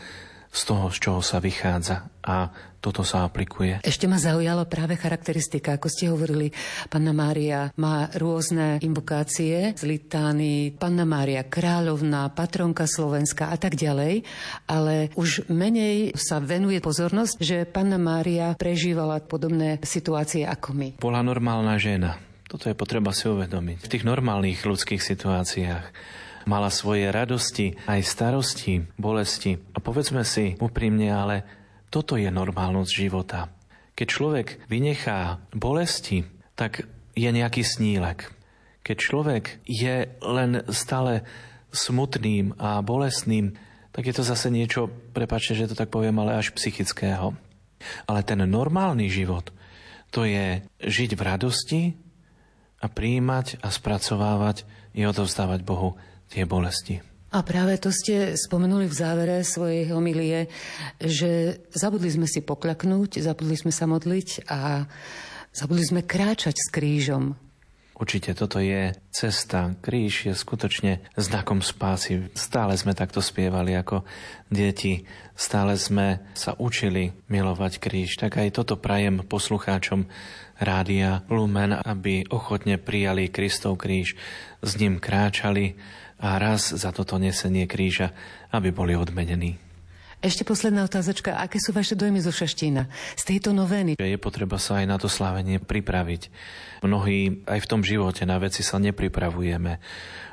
z 0.51 0.61
toho, 0.67 0.91
z 0.91 0.99
čoho 0.99 1.21
sa 1.23 1.39
vychádza 1.39 2.11
a 2.27 2.51
toto 2.87 3.03
sa 3.03 3.27
aplikuje. 3.27 3.83
Ešte 3.83 4.07
ma 4.07 4.15
zaujala 4.15 4.63
práve 4.63 4.95
charakteristika, 4.95 5.75
ako 5.75 5.91
ste 5.91 6.07
hovorili, 6.07 6.55
Panna 6.87 7.11
Mária 7.11 7.75
má 7.75 8.07
rôzne 8.15 8.79
invokácie 8.79 9.75
z 9.75 9.83
litány, 9.83 10.71
Panna 10.71 11.03
Mária 11.03 11.43
kráľovná, 11.43 12.31
patronka 12.31 12.87
Slovenska 12.87 13.51
a 13.51 13.59
tak 13.59 13.75
ďalej, 13.75 14.23
ale 14.71 15.11
už 15.19 15.51
menej 15.51 16.15
sa 16.15 16.39
venuje 16.39 16.79
pozornosť, 16.79 17.43
že 17.43 17.67
Panna 17.67 17.99
Mária 17.99 18.55
prežívala 18.55 19.19
podobné 19.19 19.83
situácie 19.83 20.47
ako 20.47 20.71
my. 20.71 20.89
Bola 21.03 21.27
normálna 21.27 21.75
žena. 21.83 22.23
Toto 22.47 22.71
je 22.71 22.79
potreba 22.79 23.11
si 23.11 23.27
uvedomiť. 23.27 23.83
V 23.83 23.91
tých 23.91 24.07
normálnych 24.07 24.63
ľudských 24.63 25.03
situáciách 25.03 25.85
mala 26.47 26.71
svoje 26.71 27.11
radosti, 27.11 27.75
aj 27.91 28.07
starosti, 28.07 28.87
bolesti. 28.95 29.59
A 29.75 29.83
povedzme 29.83 30.23
si 30.23 30.55
úprimne, 30.63 31.11
ale 31.11 31.66
toto 31.97 32.21
je 32.21 32.29
normálnosť 32.29 32.93
života. 32.93 33.49
Keď 33.97 34.05
človek 34.13 34.69
vynechá 34.69 35.41
bolesti, 35.57 36.29
tak 36.53 36.85
je 37.17 37.25
nejaký 37.33 37.65
snílek. 37.65 38.37
Keď 38.85 38.97
človek 39.01 39.65
je 39.65 40.05
len 40.21 40.61
stále 40.69 41.25
smutným 41.73 42.53
a 42.61 42.85
bolestným, 42.85 43.57
tak 43.97 44.13
je 44.13 44.13
to 44.13 44.29
zase 44.29 44.53
niečo, 44.53 44.93
prepačte, 45.17 45.57
že 45.57 45.73
to 45.73 45.79
tak 45.81 45.89
poviem, 45.89 46.21
ale 46.21 46.37
až 46.37 46.53
psychického. 46.53 47.33
Ale 48.05 48.21
ten 48.29 48.45
normálny 48.45 49.09
život, 49.09 49.49
to 50.13 50.29
je 50.29 50.61
žiť 50.85 51.17
v 51.17 51.25
radosti 51.25 51.83
a 52.85 52.93
príjmať 52.93 53.65
a 53.65 53.73
spracovávať 53.73 54.69
i 54.93 55.09
odovzdávať 55.09 55.65
Bohu 55.65 55.97
tie 56.29 56.45
bolesti. 56.45 57.01
A 57.37 57.45
práve 57.45 57.77
to 57.77 57.93
ste 57.93 58.33
spomenuli 58.33 58.89
v 58.89 58.97
závere 58.97 59.45
svojej 59.45 59.93
homilie, 59.93 60.49
že 60.97 61.61
zabudli 61.69 62.09
sme 62.09 62.25
si 62.25 62.41
pokľaknúť, 62.41 63.21
zabudli 63.21 63.53
sme 63.61 63.69
sa 63.69 63.85
modliť 63.85 64.49
a 64.49 64.89
zabudli 65.53 65.85
sme 65.85 66.01
kráčať 66.01 66.57
s 66.57 66.73
krížom. 66.73 67.37
Určite 67.93 68.33
toto 68.33 68.57
je 68.57 68.97
cesta. 69.13 69.77
Kríž 69.85 70.33
je 70.33 70.33
skutočne 70.33 71.05
znakom 71.13 71.61
spásy. 71.61 72.33
Stále 72.33 72.73
sme 72.81 72.97
takto 72.97 73.21
spievali 73.21 73.77
ako 73.77 74.09
deti. 74.49 75.05
Stále 75.37 75.77
sme 75.77 76.33
sa 76.33 76.57
učili 76.57 77.13
milovať 77.29 77.85
kríž. 77.85 78.17
Tak 78.17 78.41
aj 78.41 78.57
toto 78.57 78.81
prajem 78.81 79.21
poslucháčom 79.21 80.09
Rádia 80.57 81.21
Lumen, 81.29 81.77
aby 81.77 82.25
ochotne 82.33 82.81
prijali 82.81 83.29
Kristov 83.29 83.77
kríž, 83.77 84.17
s 84.65 84.73
ním 84.81 84.97
kráčali 84.97 85.77
a 86.21 86.41
raz 86.41 86.73
za 86.73 86.91
toto 86.93 87.21
nesenie 87.21 87.69
kríža, 87.69 88.13
aby 88.53 88.73
boli 88.73 88.97
odmenení. 88.97 89.61
Ešte 90.25 90.49
posledná 90.49 90.89
otázočka. 90.89 91.37
Aké 91.37 91.61
sú 91.61 91.77
vaše 91.77 91.93
dojmy 91.93 92.25
zo 92.25 92.33
Šaštína, 92.33 92.89
z 93.21 93.23
tejto 93.23 93.53
novény? 93.53 94.01
Je 94.01 94.17
potreba 94.17 94.57
sa 94.57 94.81
aj 94.81 94.87
na 94.89 94.97
to 94.97 95.13
slávenie 95.13 95.61
pripraviť. 95.61 96.33
Mnohí 96.81 97.45
aj 97.45 97.61
v 97.61 97.69
tom 97.69 97.85
živote 97.85 98.25
na 98.25 98.41
veci 98.41 98.65
sa 98.65 98.81
nepripravujeme. 98.81 99.77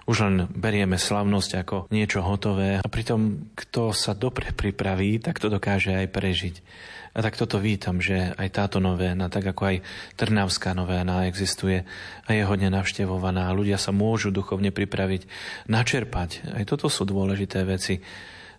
Už 0.08 0.18
len 0.24 0.48
berieme 0.56 0.96
slavnosť 0.96 1.52
ako 1.68 1.76
niečo 1.92 2.24
hotové 2.24 2.80
a 2.80 2.88
pritom, 2.88 3.52
kto 3.60 3.92
sa 3.92 4.16
dobre 4.16 4.56
pripraví, 4.56 5.20
tak 5.20 5.44
to 5.44 5.52
dokáže 5.52 5.92
aj 5.92 6.08
prežiť. 6.16 6.56
A 7.14 7.22
tak 7.22 7.38
toto 7.38 7.62
vítam, 7.62 8.02
že 8.02 8.34
aj 8.34 8.50
táto 8.58 8.82
novéna, 8.82 9.30
tak 9.30 9.46
ako 9.46 9.62
aj 9.70 9.78
Trnavská 10.18 10.74
novéna 10.74 11.30
existuje 11.30 11.86
a 12.26 12.30
je 12.34 12.42
hodne 12.42 12.74
navštevovaná. 12.74 13.54
Ľudia 13.54 13.78
sa 13.78 13.94
môžu 13.94 14.34
duchovne 14.34 14.74
pripraviť, 14.74 15.30
načerpať. 15.70 16.58
Aj 16.58 16.64
toto 16.66 16.90
sú 16.90 17.06
dôležité 17.06 17.62
veci 17.70 18.02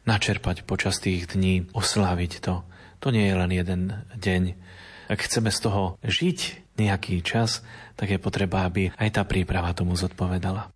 načerpať 0.07 0.63
počas 0.63 1.03
tých 1.03 1.35
dní, 1.35 1.67
osláviť 1.75 2.33
to. 2.39 2.63
To 3.03 3.09
nie 3.11 3.27
je 3.27 3.35
len 3.35 3.51
jeden 3.51 3.83
deň. 4.15 4.43
Ak 5.11 5.27
chceme 5.27 5.51
z 5.51 5.59
toho 5.59 5.83
žiť 6.07 6.39
nejaký 6.79 7.21
čas, 7.27 7.61
tak 7.95 8.11
je 8.11 8.23
potreba, 8.23 8.67
aby 8.67 8.91
aj 8.95 9.19
tá 9.19 9.23
príprava 9.27 9.75
tomu 9.75 9.95
zodpovedala. 9.95 10.74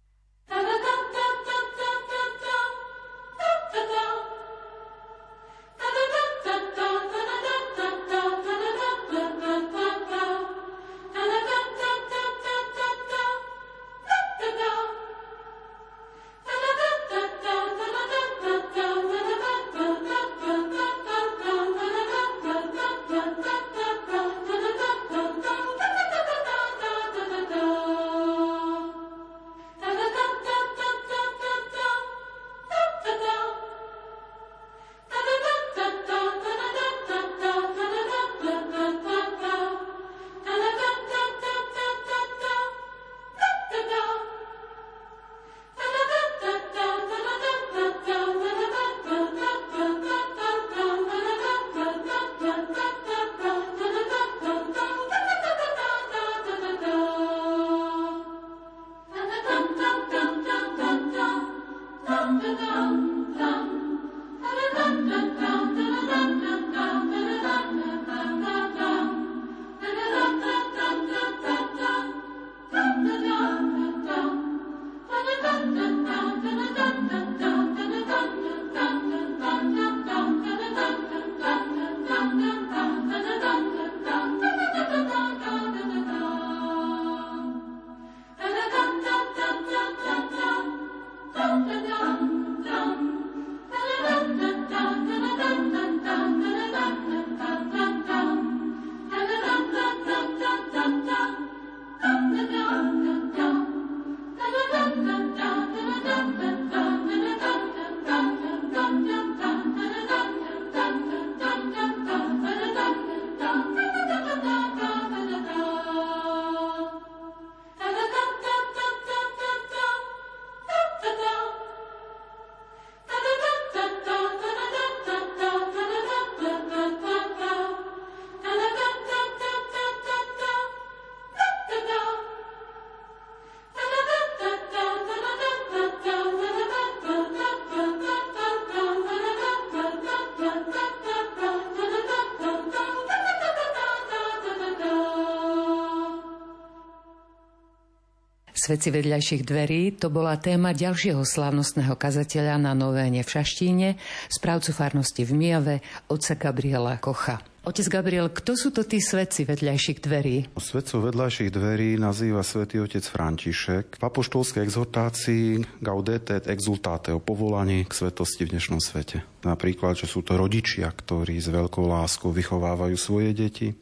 Sveci 148.68 148.92
vedľajších 148.92 149.48
dverí 149.48 149.96
to 149.96 150.12
bola 150.12 150.36
téma 150.36 150.76
ďalšieho 150.76 151.24
slávnostného 151.24 151.96
kazateľa 151.96 152.60
na 152.60 152.76
Novéne 152.76 153.24
v 153.24 153.32
Šaštíne, 153.32 153.96
správcu 154.28 154.76
farnosti 154.76 155.24
v 155.24 155.32
Mijave, 155.32 155.76
otca 156.12 156.36
Gabriela 156.36 157.00
Kocha. 157.00 157.40
Otec 157.64 157.88
Gabriel, 157.88 158.28
kto 158.28 158.60
sú 158.60 158.68
to 158.68 158.84
tí 158.84 159.00
svetci 159.00 159.48
vedľajších 159.48 160.04
dverí? 160.04 160.52
Svetcov 160.60 161.00
vedľajších 161.00 161.48
dverí 161.48 161.96
nazýva 161.96 162.44
svätý 162.44 162.84
otec 162.84 163.00
František. 163.08 163.96
V 163.96 164.02
apoštolskej 164.04 164.60
exhortácii 164.60 165.64
Gaudete 165.80 166.36
et 166.36 166.52
exultate 166.52 167.08
o 167.08 167.24
povolaní 167.24 167.88
k 167.88 167.96
svetosti 167.96 168.44
v 168.44 168.52
dnešnom 168.52 168.84
svete. 168.84 169.24
Napríklad, 169.48 169.96
že 169.96 170.04
sú 170.04 170.20
to 170.20 170.36
rodičia, 170.36 170.92
ktorí 170.92 171.40
s 171.40 171.48
veľkou 171.48 171.88
láskou 171.88 172.36
vychovávajú 172.36 173.00
svoje 173.00 173.32
deti, 173.32 173.72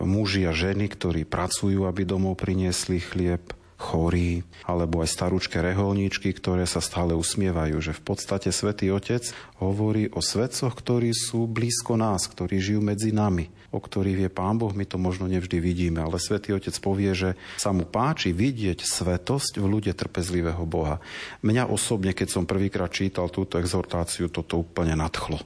muži 0.00 0.48
a 0.48 0.56
ženy, 0.56 0.88
ktorí 0.96 1.28
pracujú, 1.28 1.84
aby 1.84 2.08
domov 2.08 2.40
priniesli 2.40 3.04
chlieb, 3.04 3.52
chorí, 3.84 4.40
alebo 4.64 5.04
aj 5.04 5.12
starúčke 5.12 5.60
reholníčky, 5.60 6.32
ktoré 6.32 6.64
sa 6.64 6.80
stále 6.80 7.12
usmievajú, 7.12 7.76
že 7.84 7.92
v 7.92 8.00
podstate 8.00 8.48
Svetý 8.48 8.88
Otec 8.88 9.28
hovorí 9.60 10.08
o 10.08 10.24
svetcoch, 10.24 10.72
ktorí 10.72 11.12
sú 11.12 11.44
blízko 11.44 12.00
nás, 12.00 12.24
ktorí 12.24 12.56
žijú 12.56 12.80
medzi 12.80 13.12
nami, 13.12 13.52
o 13.68 13.76
ktorých 13.76 14.24
vie 14.24 14.30
Pán 14.32 14.56
Boh, 14.56 14.72
my 14.72 14.88
to 14.88 14.96
možno 14.96 15.28
nevždy 15.28 15.60
vidíme, 15.60 16.00
ale 16.00 16.16
Svetý 16.16 16.56
Otec 16.56 16.72
povie, 16.80 17.12
že 17.12 17.30
sa 17.60 17.76
mu 17.76 17.84
páči 17.84 18.32
vidieť 18.32 18.80
svetosť 18.80 19.60
v 19.60 19.66
ľude 19.68 19.92
trpezlivého 19.92 20.64
Boha. 20.64 21.04
Mňa 21.44 21.68
osobne, 21.68 22.16
keď 22.16 22.40
som 22.40 22.48
prvýkrát 22.48 22.88
čítal 22.88 23.28
túto 23.28 23.60
exhortáciu, 23.60 24.32
toto 24.32 24.64
úplne 24.64 24.96
nadchlo. 24.96 25.44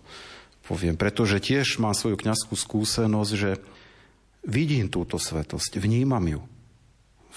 Poviem, 0.63 0.95
pretože 1.01 1.41
tiež 1.41 1.81
mám 1.81 1.97
svoju 1.97 2.21
kňazskú 2.21 2.53
skúsenosť, 2.53 3.33
že 3.33 3.57
vidím 4.45 4.93
túto 4.93 5.17
svetosť, 5.17 5.81
vnímam 5.81 6.23
ju 6.29 6.41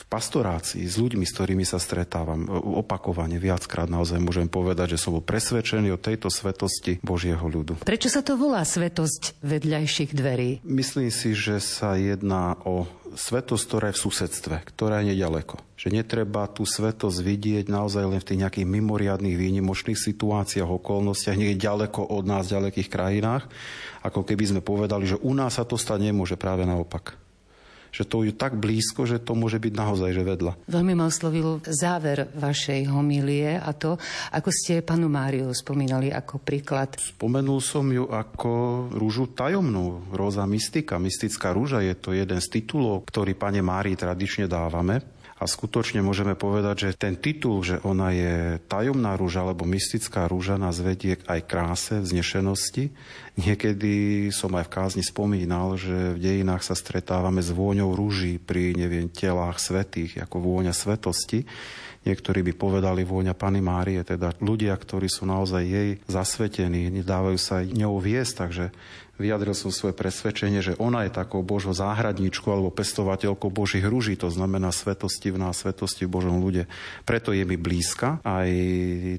v 0.02 0.04
pastorácii 0.10 0.82
s 0.82 0.98
ľuďmi, 0.98 1.22
s 1.22 1.36
ktorými 1.38 1.62
sa 1.62 1.78
stretávam, 1.78 2.50
opakovane 2.82 3.38
viackrát 3.38 3.86
naozaj 3.86 4.18
môžem 4.18 4.50
povedať, 4.50 4.98
že 4.98 5.02
som 5.02 5.14
bol 5.14 5.22
presvedčený 5.22 5.94
o 5.94 6.02
tejto 6.02 6.34
svetosti 6.34 6.98
Božieho 7.06 7.46
ľudu. 7.46 7.86
Prečo 7.86 8.10
sa 8.10 8.26
to 8.26 8.34
volá 8.34 8.66
svetosť 8.66 9.46
vedľajších 9.46 10.12
dverí? 10.18 10.66
Myslím 10.66 11.14
si, 11.14 11.38
že 11.38 11.62
sa 11.62 11.94
jedná 11.94 12.58
o 12.66 12.90
svetosť, 13.14 13.64
ktorá 13.68 13.86
je 13.92 13.96
v 14.00 14.04
susedstve, 14.08 14.56
ktorá 14.72 15.04
je 15.04 15.14
nedaleko. 15.14 15.60
Že 15.76 16.02
netreba 16.02 16.48
tú 16.48 16.64
svetosť 16.64 17.18
vidieť 17.20 17.66
naozaj 17.68 18.04
len 18.08 18.20
v 18.24 18.28
tých 18.32 18.42
nejakých 18.42 18.68
mimoriadných 18.72 19.36
výnimočných 19.36 20.00
situáciách, 20.00 20.70
okolnostiach, 20.70 21.36
nie 21.36 21.60
ďaleko 21.60 22.08
od 22.08 22.24
nás, 22.24 22.48
v 22.48 22.56
ďalekých 22.58 22.90
krajinách, 22.90 23.52
ako 24.02 24.24
keby 24.24 24.44
sme 24.56 24.62
povedali, 24.64 25.06
že 25.06 25.20
u 25.20 25.36
nás 25.36 25.60
sa 25.60 25.68
to 25.68 25.76
stať 25.76 26.10
nemôže 26.10 26.40
práve 26.40 26.64
naopak 26.64 27.20
že 27.92 28.08
to 28.08 28.24
je 28.24 28.32
tak 28.32 28.56
blízko, 28.58 29.04
že 29.04 29.20
to 29.20 29.36
môže 29.36 29.60
byť 29.60 29.74
naozaj 29.76 30.10
že 30.16 30.24
vedľa. 30.24 30.52
Veľmi 30.72 30.96
ma 30.96 31.12
oslovil 31.12 31.60
záver 31.68 32.32
vašej 32.34 32.88
homilie 32.88 33.60
a 33.60 33.72
to, 33.76 34.00
ako 34.32 34.50
ste 34.50 34.82
panu 34.82 35.12
Máriu 35.12 35.52
spomínali 35.52 36.10
ako 36.10 36.40
príklad. 36.40 36.96
Spomenul 36.98 37.60
som 37.60 37.86
ju 37.92 38.08
ako 38.08 38.88
rúžu 38.96 39.30
tajomnú, 39.36 40.16
róza 40.16 40.48
mystika, 40.48 40.98
mystická 40.98 41.52
rúža 41.52 41.84
je 41.84 41.94
to 42.00 42.16
jeden 42.16 42.40
z 42.40 42.48
titulov, 42.48 43.04
ktorý 43.06 43.36
pane 43.36 43.60
Márii 43.60 44.00
tradične 44.00 44.48
dávame. 44.48 45.21
A 45.42 45.50
skutočne 45.50 46.06
môžeme 46.06 46.38
povedať, 46.38 46.76
že 46.86 46.90
ten 46.94 47.18
titul, 47.18 47.66
že 47.66 47.82
ona 47.82 48.14
je 48.14 48.62
tajomná 48.70 49.18
rúža 49.18 49.42
alebo 49.42 49.66
mystická 49.66 50.30
rúža 50.30 50.62
nás 50.62 50.78
vedie 50.78 51.18
aj 51.26 51.50
kráse, 51.50 51.98
vznešenosti. 51.98 52.94
Niekedy 53.42 54.30
som 54.30 54.54
aj 54.54 54.70
v 54.70 54.74
kázni 54.78 55.02
spomínal, 55.02 55.82
že 55.82 56.14
v 56.14 56.22
dejinách 56.22 56.62
sa 56.62 56.78
stretávame 56.78 57.42
s 57.42 57.50
vôňou 57.50 57.98
rúží 57.98 58.38
pri, 58.38 58.78
neviem, 58.78 59.10
telách 59.10 59.58
svetých, 59.58 60.22
ako 60.22 60.46
vôňa 60.46 60.78
svetosti. 60.78 61.50
Niektorí 62.06 62.46
by 62.46 62.54
povedali 62.54 63.02
vôňa 63.02 63.34
Pany 63.34 63.66
Márie, 63.66 64.06
teda 64.06 64.38
ľudia, 64.42 64.78
ktorí 64.78 65.10
sú 65.10 65.26
naozaj 65.26 65.64
jej 65.66 65.90
zasvetení, 66.06 66.94
nedávajú 67.02 67.38
sa 67.42 67.66
ňou 67.66 67.98
viesť, 67.98 68.34
takže 68.46 68.66
vyjadril 69.22 69.54
som 69.54 69.70
svoje 69.70 69.94
presvedčenie, 69.94 70.66
že 70.66 70.74
ona 70.82 71.06
je 71.06 71.14
takou 71.14 71.46
Božou 71.46 71.72
záhradníčkou 71.72 72.50
alebo 72.50 72.74
pestovateľkou 72.74 73.54
Božích 73.54 73.86
rúží, 73.86 74.18
to 74.18 74.34
znamená 74.34 74.74
svetosti 74.74 75.30
nás, 75.38 75.62
svetosti 75.62 76.10
v 76.10 76.14
Božom 76.18 76.42
ľude. 76.42 76.66
Preto 77.06 77.32
je 77.32 77.46
mi 77.46 77.56
blízka 77.56 78.18
aj 78.26 78.50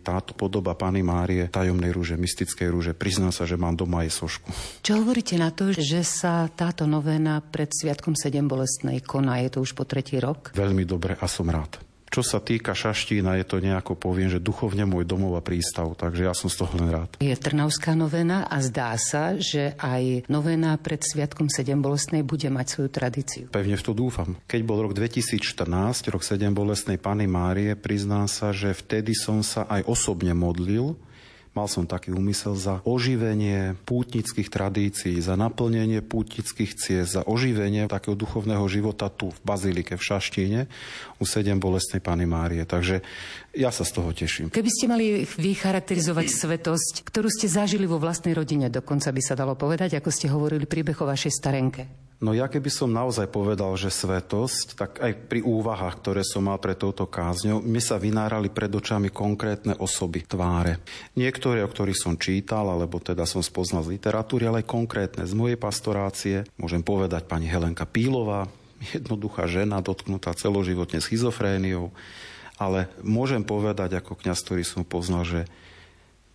táto 0.02 0.34
podoba 0.34 0.74
Pany 0.74 1.06
Márie, 1.06 1.46
tajomnej 1.46 1.94
rúže, 1.94 2.18
mystickej 2.18 2.68
rúže. 2.68 2.92
Priznám 2.92 3.30
sa, 3.30 3.46
že 3.46 3.54
mám 3.54 3.78
doma 3.78 4.02
aj 4.02 4.10
sošku. 4.12 4.48
Čo 4.82 4.98
hovoríte 4.98 5.38
na 5.38 5.54
to, 5.54 5.70
že 5.70 6.02
sa 6.02 6.50
táto 6.50 6.84
novena 6.90 7.38
pred 7.38 7.70
Sviatkom 7.70 8.18
7 8.18 8.44
bolestnej 8.50 8.98
koná? 9.00 9.38
Je 9.40 9.54
to 9.54 9.62
už 9.62 9.78
po 9.78 9.86
tretí 9.86 10.18
rok? 10.18 10.50
Veľmi 10.58 10.82
dobre 10.82 11.14
a 11.14 11.26
som 11.30 11.46
rád. 11.46 11.91
Čo 12.12 12.20
sa 12.20 12.44
týka 12.44 12.76
Šaštína, 12.76 13.40
je 13.40 13.46
to 13.48 13.56
nejako 13.64 13.96
poviem, 13.96 14.28
že 14.28 14.36
duchovne 14.36 14.84
môj 14.84 15.08
domov 15.08 15.32
a 15.32 15.40
prístav, 15.40 15.96
takže 15.96 16.28
ja 16.28 16.36
som 16.36 16.52
z 16.52 16.60
toho 16.60 16.76
len 16.76 16.92
rád. 16.92 17.16
Je 17.24 17.32
Trnavská 17.32 17.96
novena 17.96 18.44
a 18.44 18.60
zdá 18.60 18.92
sa, 19.00 19.40
že 19.40 19.72
aj 19.80 20.28
novena 20.28 20.76
pred 20.76 21.00
Sviatkom 21.00 21.48
7 21.48 21.72
bolestnej 21.80 22.20
bude 22.20 22.52
mať 22.52 22.66
svoju 22.68 22.88
tradíciu. 22.92 23.44
Pevne 23.48 23.80
v 23.80 23.84
to 23.88 23.96
dúfam. 23.96 24.36
Keď 24.44 24.60
bol 24.60 24.84
rok 24.84 24.92
2014, 24.92 26.12
rok 26.12 26.20
7 26.20 26.52
bolestnej 26.52 27.00
Pany 27.00 27.24
Márie, 27.24 27.72
priznám 27.80 28.28
sa, 28.28 28.52
že 28.52 28.76
vtedy 28.76 29.16
som 29.16 29.40
sa 29.40 29.64
aj 29.72 29.88
osobne 29.88 30.36
modlil 30.36 30.92
Mal 31.52 31.68
som 31.68 31.84
taký 31.84 32.16
úmysel 32.16 32.56
za 32.56 32.80
oživenie 32.88 33.76
pútnických 33.84 34.48
tradícií, 34.48 35.20
za 35.20 35.36
naplnenie 35.36 36.00
pútnických 36.00 36.72
ciest, 36.80 37.12
za 37.12 37.28
oživenie 37.28 37.84
takého 37.92 38.16
duchovného 38.16 38.64
života 38.72 39.12
tu 39.12 39.28
v 39.28 39.38
Bazilike, 39.44 40.00
v 40.00 40.02
Šaštíne, 40.02 40.60
u 41.20 41.24
sedem 41.28 41.60
bolestnej 41.60 42.00
Pany 42.00 42.24
Márie. 42.24 42.64
Takže 42.64 43.04
ja 43.52 43.68
sa 43.68 43.84
z 43.84 43.92
toho 43.92 44.16
teším. 44.16 44.48
Keby 44.48 44.70
ste 44.72 44.88
mali 44.88 45.28
vycharakterizovať 45.28 46.26
svetosť, 46.32 46.94
ktorú 47.04 47.28
ste 47.28 47.52
zažili 47.52 47.84
vo 47.84 48.00
vlastnej 48.00 48.32
rodine, 48.32 48.72
dokonca 48.72 49.12
by 49.12 49.20
sa 49.20 49.36
dalo 49.36 49.52
povedať, 49.52 50.00
ako 50.00 50.08
ste 50.08 50.32
hovorili 50.32 50.64
príbeh 50.64 50.96
o 51.04 51.04
vašej 51.04 51.32
starenke. 51.36 52.11
No 52.22 52.30
ja 52.30 52.46
keby 52.46 52.70
som 52.70 52.94
naozaj 52.94 53.26
povedal, 53.34 53.74
že 53.74 53.90
svetosť, 53.90 54.78
tak 54.78 55.02
aj 55.02 55.26
pri 55.26 55.42
úvahách, 55.42 55.98
ktoré 55.98 56.22
som 56.22 56.46
mal 56.46 56.54
pre 56.62 56.78
touto 56.78 57.02
kázňou, 57.10 57.58
mi 57.58 57.82
sa 57.82 57.98
vynárali 57.98 58.46
pred 58.46 58.70
očami 58.70 59.10
konkrétne 59.10 59.74
osoby, 59.82 60.22
tváre. 60.22 60.78
Niektoré, 61.18 61.66
o 61.66 61.68
ktorých 61.68 61.98
som 61.98 62.14
čítal, 62.14 62.70
alebo 62.70 63.02
teda 63.02 63.26
som 63.26 63.42
spoznal 63.42 63.82
z 63.82 63.98
literatúry, 63.98 64.46
ale 64.46 64.62
aj 64.62 64.70
konkrétne 64.70 65.26
z 65.26 65.34
mojej 65.34 65.58
pastorácie. 65.58 66.46
Môžem 66.54 66.86
povedať 66.86 67.26
pani 67.26 67.50
Helenka 67.50 67.90
Pílová, 67.90 68.46
jednoduchá 68.94 69.50
žena, 69.50 69.82
dotknutá 69.82 70.30
celoživotne 70.38 71.02
schizofréniou, 71.02 71.90
ale 72.54 72.86
môžem 73.02 73.42
povedať 73.42 73.98
ako 73.98 74.14
kňaz, 74.14 74.46
ktorý 74.46 74.62
som 74.62 74.86
poznal, 74.86 75.26
že 75.26 75.40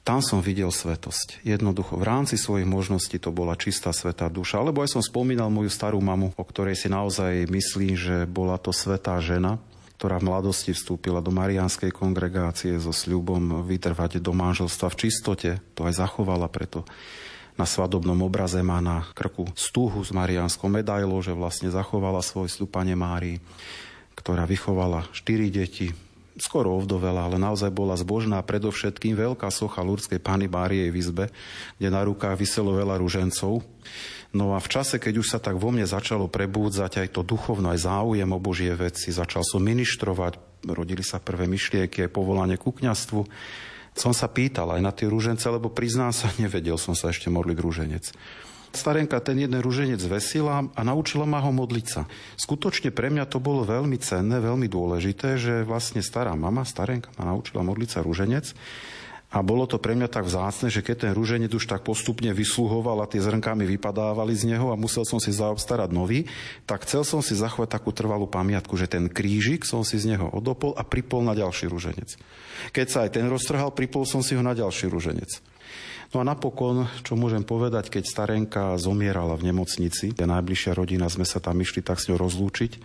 tam 0.07 0.23
som 0.23 0.39
videl 0.39 0.71
svetosť. 0.71 1.43
Jednoducho, 1.43 1.99
v 1.99 2.07
rámci 2.07 2.39
svojich 2.39 2.63
možností 2.63 3.19
to 3.19 3.35
bola 3.35 3.59
čistá 3.59 3.91
svetá 3.91 4.31
duša. 4.31 4.63
Alebo 4.63 4.79
aj 4.79 4.95
som 4.95 5.03
spomínal 5.03 5.51
moju 5.51 5.67
starú 5.67 5.99
mamu, 5.99 6.31
o 6.31 6.43
ktorej 6.47 6.79
si 6.79 6.87
naozaj 6.87 7.51
myslím, 7.51 7.99
že 7.99 8.23
bola 8.23 8.55
to 8.55 8.71
svetá 8.71 9.19
žena, 9.19 9.59
ktorá 9.99 10.23
v 10.23 10.31
mladosti 10.31 10.71
vstúpila 10.71 11.19
do 11.19 11.35
marianskej 11.35 11.91
kongregácie 11.91 12.79
so 12.79 12.95
sľubom 12.95 13.67
vytrvať 13.67 14.23
do 14.23 14.31
manželstva 14.31 14.87
v 14.95 14.99
čistote. 15.03 15.49
To 15.75 15.83
aj 15.91 15.99
zachovala 15.99 16.47
preto. 16.47 16.87
Na 17.59 17.67
svadobnom 17.67 18.15
obraze 18.23 18.63
má 18.63 18.79
na 18.79 19.03
krku 19.11 19.51
stúhu 19.59 19.99
s 20.07 20.15
marianskou 20.15 20.71
medailou, 20.71 21.19
že 21.19 21.35
vlastne 21.35 21.67
zachovala 21.67 22.23
svoj 22.23 22.47
sľub 22.47 22.71
Pane 22.71 22.95
Márii, 22.95 23.43
ktorá 24.15 24.47
vychovala 24.47 25.03
štyri 25.11 25.51
deti, 25.51 25.91
skoro 26.37 26.77
ovdovela, 26.77 27.25
ale 27.25 27.41
naozaj 27.41 27.73
bola 27.73 27.97
zbožná 27.97 28.41
predovšetkým 28.45 29.17
veľká 29.17 29.49
socha 29.49 29.81
Lurskej 29.81 30.21
Pany 30.21 30.45
Márie 30.45 30.89
v 30.89 30.99
izbe, 31.01 31.25
kde 31.77 31.89
na 31.89 32.01
rukách 32.05 32.37
vyselo 32.37 32.77
veľa 32.77 33.01
ružencov. 33.01 33.65
No 34.35 34.53
a 34.53 34.59
v 34.59 34.67
čase, 34.69 35.01
keď 35.01 35.23
už 35.23 35.27
sa 35.33 35.39
tak 35.41 35.57
vo 35.57 35.73
mne 35.73 35.87
začalo 35.87 36.29
prebúdzať 36.29 37.01
aj 37.01 37.07
to 37.15 37.21
duchovno, 37.23 37.73
aj 37.73 37.87
záujem 37.87 38.29
o 38.29 38.43
Božie 38.43 38.69
veci, 38.75 39.09
začal 39.09 39.41
som 39.41 39.63
ministrovať, 39.63 40.63
rodili 40.67 41.01
sa 41.01 41.17
prvé 41.23 41.47
myšlienky, 41.49 42.05
aj 42.05 42.11
povolanie 42.13 42.59
ku 42.59 42.75
kňastvu, 42.75 43.21
som 43.97 44.13
sa 44.13 44.29
pýtal 44.29 44.77
aj 44.77 44.81
na 44.83 44.93
tie 44.93 45.09
rúžence, 45.09 45.47
lebo 45.49 45.73
priznám 45.73 46.13
sa, 46.13 46.29
nevedel 46.43 46.77
som 46.77 46.93
sa 46.93 47.09
ešte 47.09 47.33
modliť 47.33 47.57
rúženec. 47.57 48.05
Starenka 48.77 49.17
ten 49.17 49.41
jeden 49.41 49.57
ruženec 49.57 49.97
vesila 50.05 50.69
a 50.69 50.81
naučila 50.85 51.25
ma 51.25 51.41
ho 51.41 51.49
modliť 51.49 51.85
sa. 51.89 52.05
Skutočne 52.37 52.93
pre 52.93 53.09
mňa 53.09 53.25
to 53.25 53.41
bolo 53.41 53.65
veľmi 53.65 53.97
cenné, 53.97 54.37
veľmi 54.37 54.69
dôležité, 54.69 55.41
že 55.41 55.65
vlastne 55.65 56.05
stará 56.05 56.37
mama, 56.37 56.61
starenka 56.61 57.09
ma 57.17 57.33
naučila 57.33 57.65
modliť 57.65 57.89
sa 57.89 58.05
ruženec. 58.05 58.53
A 59.27 59.43
bolo 59.43 59.67
to 59.67 59.75
pre 59.75 59.91
mňa 59.91 60.07
tak 60.07 60.23
vzácne, 60.23 60.71
že 60.71 60.79
keď 60.79 60.95
ten 61.03 61.11
rúženec 61.11 61.51
už 61.51 61.67
tak 61.67 61.83
postupne 61.83 62.31
vysluhoval 62.31 63.03
a 63.03 63.09
tie 63.11 63.19
zrnká 63.19 63.59
mi 63.59 63.67
vypadávali 63.67 64.31
z 64.31 64.55
neho 64.55 64.71
a 64.71 64.79
musel 64.79 65.03
som 65.03 65.19
si 65.19 65.35
zaobstarať 65.35 65.91
nový, 65.91 66.23
tak 66.63 66.87
chcel 66.87 67.03
som 67.03 67.19
si 67.19 67.35
zachovať 67.35 67.75
takú 67.75 67.91
trvalú 67.91 68.23
pamiatku, 68.23 68.79
že 68.79 68.87
ten 68.87 69.11
krížik 69.11 69.67
som 69.67 69.83
si 69.83 69.99
z 69.99 70.15
neho 70.15 70.31
odopol 70.31 70.71
a 70.79 70.87
pripol 70.87 71.27
na 71.27 71.35
ďalší 71.35 71.67
rúženec. 71.67 72.15
Keď 72.71 72.87
sa 72.87 73.03
aj 73.03 73.19
ten 73.19 73.27
roztrhal, 73.27 73.75
pripol 73.75 74.07
som 74.07 74.23
si 74.23 74.31
ho 74.31 74.39
na 74.39 74.55
ďalší 74.55 74.87
rúženec. 74.87 75.43
No 76.17 76.25
a 76.25 76.33
napokon, 76.33 76.89
čo 77.05 77.13
môžem 77.13 77.45
povedať, 77.45 77.93
keď 77.93 78.03
starenka 78.09 78.73
zomierala 78.81 79.37
v 79.37 79.53
nemocnici, 79.53 80.17
ja 80.17 80.25
najbližšia 80.25 80.73
rodina 80.73 81.05
sme 81.13 81.29
sa 81.29 81.37
tam 81.37 81.61
išli 81.61 81.85
tak 81.85 82.01
s 82.01 82.09
ňou 82.09 82.17
rozlúčiť, 82.17 82.81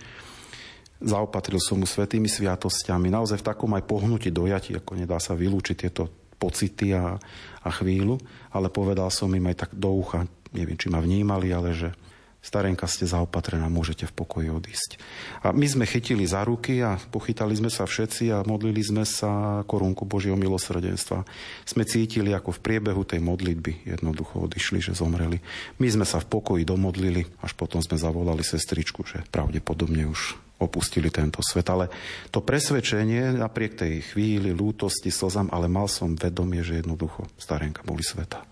zaopatril 1.01 1.57
som 1.57 1.80
mu 1.80 1.89
svetými 1.89 2.28
sviatosťami, 2.28 3.09
naozaj 3.09 3.41
v 3.41 3.49
takom 3.49 3.72
aj 3.72 3.89
pohnutí 3.89 4.28
dojati, 4.28 4.76
ako 4.76 5.01
nedá 5.01 5.16
sa 5.16 5.33
vylúčiť 5.33 5.76
tieto 5.80 6.12
pocity 6.37 6.93
a, 6.93 7.16
a 7.64 7.68
chvíľu, 7.72 8.20
ale 8.53 8.68
povedal 8.68 9.09
som 9.09 9.33
im 9.33 9.49
aj 9.49 9.64
tak 9.64 9.70
do 9.80 9.97
ucha, 9.97 10.28
neviem, 10.53 10.76
či 10.76 10.93
ma 10.93 11.01
vnímali, 11.01 11.57
ale 11.57 11.72
že 11.72 11.89
Starenka 12.43 12.90
ste 12.90 13.07
zaopatrená, 13.07 13.70
môžete 13.70 14.11
v 14.11 14.16
pokoji 14.18 14.49
odísť. 14.51 14.99
A 15.47 15.55
my 15.55 15.62
sme 15.62 15.86
chytili 15.86 16.26
za 16.26 16.43
ruky 16.43 16.82
a 16.82 16.99
pochytali 16.99 17.55
sme 17.55 17.70
sa 17.70 17.86
všetci 17.86 18.34
a 18.34 18.43
modlili 18.43 18.82
sme 18.82 19.07
sa 19.07 19.62
korunku 19.62 20.03
Božieho 20.03 20.34
milosrdenstva. 20.34 21.22
Sme 21.62 21.86
cítili, 21.86 22.34
ako 22.34 22.59
v 22.59 22.62
priebehu 22.66 23.07
tej 23.07 23.22
modlitby 23.22 23.86
jednoducho 23.95 24.43
odišli, 24.51 24.82
že 24.82 24.99
zomreli. 24.99 25.38
My 25.78 25.86
sme 25.86 26.03
sa 26.03 26.18
v 26.18 26.34
pokoji 26.34 26.66
domodlili, 26.66 27.22
až 27.47 27.55
potom 27.55 27.78
sme 27.78 27.95
zavolali 27.95 28.43
sestričku, 28.43 29.07
že 29.07 29.22
pravdepodobne 29.30 30.11
už 30.11 30.34
opustili 30.59 31.14
tento 31.14 31.38
svet. 31.47 31.70
Ale 31.70 31.95
to 32.34 32.43
presvedčenie 32.43 33.38
napriek 33.38 33.78
tej 33.78 34.03
chvíli, 34.14 34.51
lútosti, 34.51 35.14
slzam, 35.14 35.47
ale 35.55 35.70
mal 35.70 35.86
som 35.86 36.18
vedomie, 36.18 36.66
že 36.66 36.82
jednoducho 36.82 37.26
starenka 37.38 37.86
boli 37.86 38.03
sveta. 38.03 38.51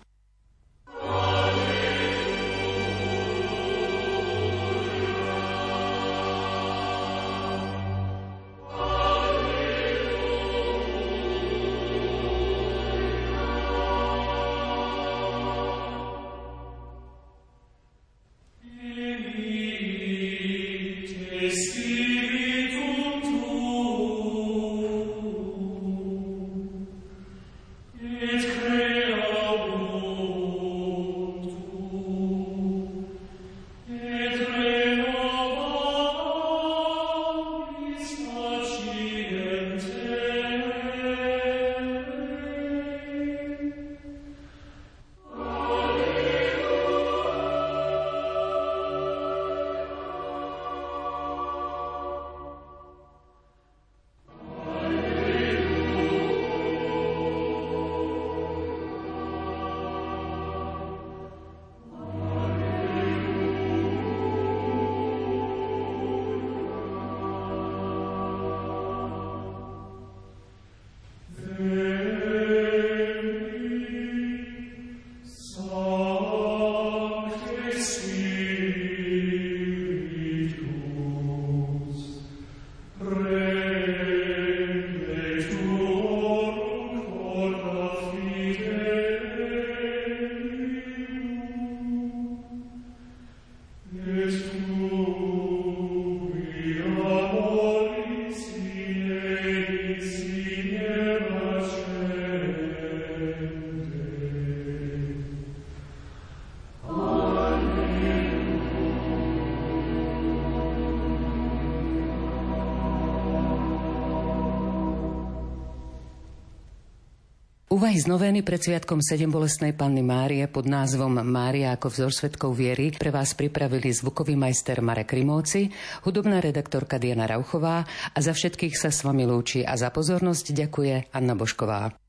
Z 118.01 118.09
novény 118.09 118.41
pred 118.41 118.57
Sviatkom 118.57 118.97
7 118.97 119.29
bolestnej 119.29 119.77
Panny 119.77 120.01
Márie 120.01 120.49
pod 120.49 120.65
názvom 120.65 121.21
Mária 121.21 121.77
ako 121.77 121.93
vzor 121.93 122.09
svetkov 122.09 122.57
viery 122.57 122.89
pre 122.97 123.13
vás 123.13 123.37
pripravili 123.37 123.93
zvukový 123.93 124.33
majster 124.33 124.81
Marek 124.81 125.13
Rimóci, 125.13 125.69
hudobná 126.01 126.41
redaktorka 126.41 126.97
Diana 126.97 127.29
Rauchová 127.29 127.85
a 127.85 128.17
za 128.17 128.33
všetkých 128.33 128.73
sa 128.73 128.89
s 128.89 129.05
vami 129.05 129.29
lúči 129.29 129.61
a 129.61 129.77
za 129.77 129.93
pozornosť 129.93 130.49
ďakuje 130.49 131.13
Anna 131.13 131.37
Bošková. 131.37 132.00